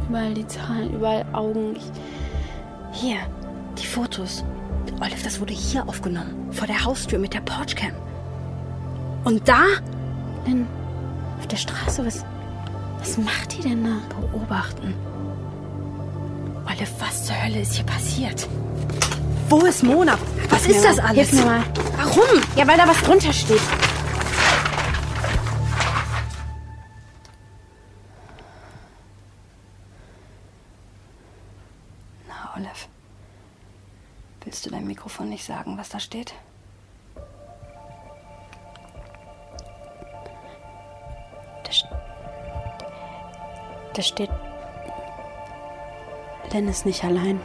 überall 0.09 0.35
die 0.35 0.47
Zahlen, 0.47 0.95
überall 0.95 1.25
Augen. 1.33 1.77
Ich, 1.77 3.01
Hier, 3.01 3.17
die 3.79 3.87
Fotos. 3.87 4.45
Olive, 5.01 5.25
das 5.25 5.41
wurde 5.41 5.55
hier 5.55 5.89
aufgenommen. 5.89 6.49
Vor 6.53 6.67
der 6.67 6.85
Haustür 6.85 7.19
mit 7.19 7.35
der 7.35 7.41
Porchcam. 7.41 7.93
Und 9.25 9.49
da? 9.49 9.63
Lynn, 10.47 10.67
auf 11.39 11.47
der 11.47 11.57
Straße, 11.57 12.05
was, 12.05 12.25
was 12.99 13.19
macht 13.19 13.57
die 13.57 13.63
denn 13.63 13.85
da? 13.85 13.97
Beobachten. 14.21 14.95
Olive, 16.67 16.91
was 17.01 17.25
zur 17.27 17.43
Hölle 17.43 17.61
ist 17.61 17.75
hier 17.75 17.85
passiert? 17.85 18.49
Wo 19.49 19.59
ist 19.67 19.83
Mona? 19.83 20.19
Was 20.49 20.65
Hilf 20.65 20.77
ist 20.79 20.85
das 20.85 20.97
mal, 20.97 21.07
alles? 21.09 21.31
Hilf 21.31 21.33
mir 21.45 21.51
mal. 21.51 21.65
Warum? 21.97 22.41
Ja, 22.57 22.67
weil 22.67 22.77
da 22.79 22.89
was 22.89 23.01
drunter 23.03 23.33
steht. 23.33 23.61
Na, 32.29 32.53
Olive. 32.57 32.87
Willst 34.45 34.67
du 34.67 34.71
dein 34.71 34.87
Mikrofon 34.87 35.29
nicht 35.29 35.45
sagen, 35.45 35.79
was 35.79 35.89
da 35.89 36.01
steht? 36.01 36.35
Da, 41.65 41.71
st- 41.71 41.89
da 43.95 44.03
steht. 44.03 44.31
Lynn 46.55 46.69
ist 46.69 46.87
nicht 46.87 47.03
allein. 47.03 47.41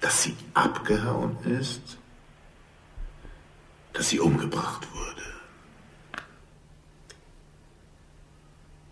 Dass 0.00 0.22
sie 0.22 0.36
abgehauen 0.54 1.36
ist? 1.44 1.98
Dass 3.92 4.08
sie 4.08 4.20
umgebracht 4.20 4.86
wurde? 4.94 5.22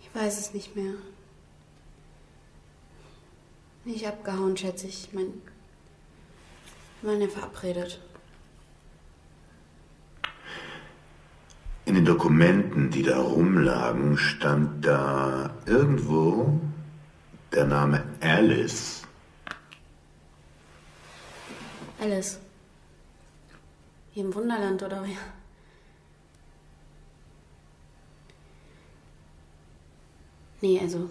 Ich 0.01 0.15
weiß 0.15 0.39
es 0.39 0.55
nicht 0.55 0.75
mehr. 0.77 0.95
Nicht 3.85 4.07
abgehauen, 4.07 4.57
schätze 4.57 4.87
ich. 4.87 5.09
Ich 5.09 5.13
meine, 5.13 5.33
wir 7.03 7.11
waren 7.11 7.21
ja 7.21 7.29
verabredet. 7.29 8.01
In 11.85 11.97
den 11.97 12.07
Dokumenten, 12.07 12.91
die 12.91 13.03
da 13.03 13.21
rumlagen, 13.21 14.17
stand 14.17 14.87
da 14.87 15.55
irgendwo 15.67 16.59
der 17.53 17.67
Name 17.67 18.03
Alice. 18.23 19.04
Alice. 22.05 22.39
Wie 24.13 24.21
im 24.21 24.35
Wunderland, 24.35 24.83
oder 24.83 25.03
wie? 25.07 25.17
Nee, 30.61 30.79
also. 30.81 31.09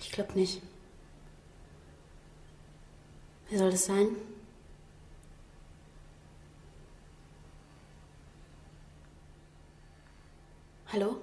Ich 0.00 0.10
glaube 0.10 0.32
nicht. 0.32 0.62
Wer 3.50 3.58
soll 3.58 3.70
das 3.72 3.84
sein? 3.84 4.08
Hallo? 10.92 11.16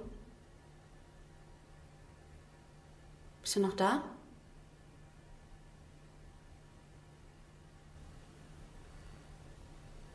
Bist 3.41 3.55
du 3.55 3.61
noch 3.61 3.75
da? 3.75 4.03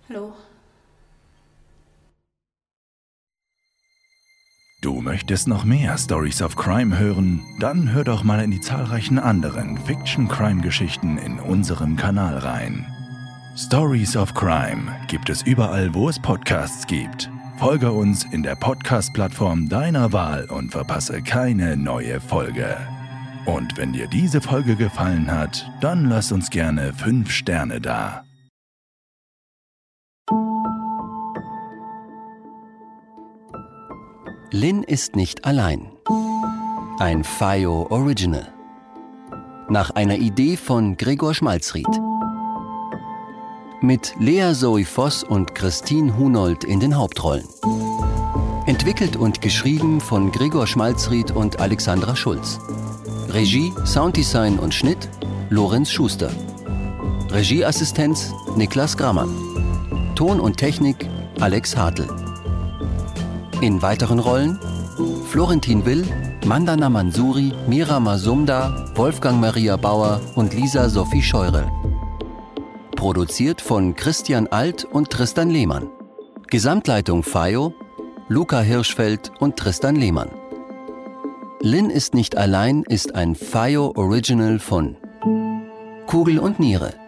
Hallo? 0.09 0.33
Du 4.81 5.01
möchtest 5.01 5.49
noch 5.49 5.64
mehr 5.64 5.99
Stories 5.99 6.42
of 6.42 6.55
Crime 6.55 6.97
hören? 6.97 7.42
Dann 7.59 7.92
hör 7.92 8.05
doch 8.05 8.23
mal 8.23 8.40
in 8.40 8.53
die 8.53 8.61
zahlreichen 8.61 9.19
anderen 9.19 9.79
Fiction-Crime-Geschichten 9.79 11.19
in 11.19 11.40
unserem 11.40 11.97
Kanal 11.97 12.38
rein. 12.38 12.87
Stories 13.57 14.16
of 14.16 14.33
Crime 14.35 14.95
gibt 15.09 15.29
es 15.29 15.42
überall, 15.42 15.92
wo 15.92 16.09
es 16.09 16.21
Podcasts 16.21 16.87
gibt. 16.87 17.29
Folge 17.59 17.90
uns 17.90 18.25
in 18.31 18.45
der 18.45 18.55
Podcast-Plattform 18.55 19.69
deiner 19.69 20.12
Wahl 20.12 20.45
und 20.45 20.71
verpasse 20.71 21.21
keine 21.23 21.77
neue 21.77 22.21
Folge. 22.21 22.77
Und 23.47 23.77
wenn 23.77 23.92
dir 23.92 24.07
diese 24.07 24.40
Folge 24.40 24.77
gefallen 24.77 25.33
hat, 25.33 25.69
dann 25.81 26.05
lass 26.05 26.31
uns 26.31 26.51
gerne 26.51 26.92
5 26.92 27.29
Sterne 27.29 27.81
da. 27.81 28.26
Lynn 34.52 34.85
ist 34.85 35.16
nicht 35.16 35.44
allein. 35.44 35.90
Ein 37.00 37.24
FIO 37.24 37.88
Original. 37.90 38.46
Nach 39.68 39.90
einer 39.90 40.16
Idee 40.18 40.56
von 40.56 40.96
Gregor 40.96 41.35
Schmalzried. 41.35 41.88
Mit 43.80 44.14
Lea 44.20 44.52
Zoe 44.54 44.85
Voss 44.85 45.24
und 45.24 45.56
Christine 45.56 46.16
Hunold 46.16 46.62
in 46.62 46.78
den 46.78 46.96
Hauptrollen. 46.96 47.48
Entwickelt 48.66 49.16
und 49.16 49.40
geschrieben 49.40 50.00
von 50.00 50.30
Gregor 50.30 50.68
Schmalzried 50.68 51.32
und 51.32 51.59
Alexandra 51.59 52.14
Schulz. 52.14 52.61
Regie, 53.28 53.72
Sounddesign 53.85 54.61
und 54.61 54.72
Schnitt 54.72 55.09
Lorenz 55.50 55.90
Schuster. 55.90 56.30
Regieassistenz 57.30 58.32
Niklas 58.56 58.96
Grammann. 58.96 60.14
Ton 60.14 60.38
und 60.38 60.56
Technik 60.56 61.09
Alex 61.40 61.76
Hartl. 61.76 62.26
In 63.62 63.81
weiteren 63.81 64.19
Rollen 64.19 64.59
Florentin 65.31 65.87
Will, 65.87 66.05
Mandana 66.45 66.90
Mansuri, 66.90 67.55
Mira 67.66 67.99
Masumda, 67.99 68.92
Wolfgang 68.95 69.40
Maria 69.40 69.77
Bauer 69.77 70.21
und 70.35 70.53
Lisa 70.53 70.90
Sophie 70.90 71.23
Scheurel. 71.23 71.66
Produziert 72.97 73.62
von 73.62 73.95
Christian 73.95 74.47
Alt 74.49 74.85
und 74.85 75.09
Tristan 75.09 75.49
Lehmann. 75.49 75.88
Gesamtleitung 76.49 77.23
FAIO, 77.23 77.73
Luca 78.29 78.61
Hirschfeld 78.61 79.33
und 79.40 79.57
Tristan 79.57 79.97
Lehmann. 79.97 80.31
Lynn 81.61 81.88
ist 81.88 82.14
nicht 82.14 82.37
allein 82.37 82.83
ist 82.83 83.14
ein 83.14 83.35
FAIO 83.35 83.92
Original 83.97 84.59
von 84.59 84.97
Kugel 86.07 86.38
und 86.38 86.61
Niere 86.61 87.06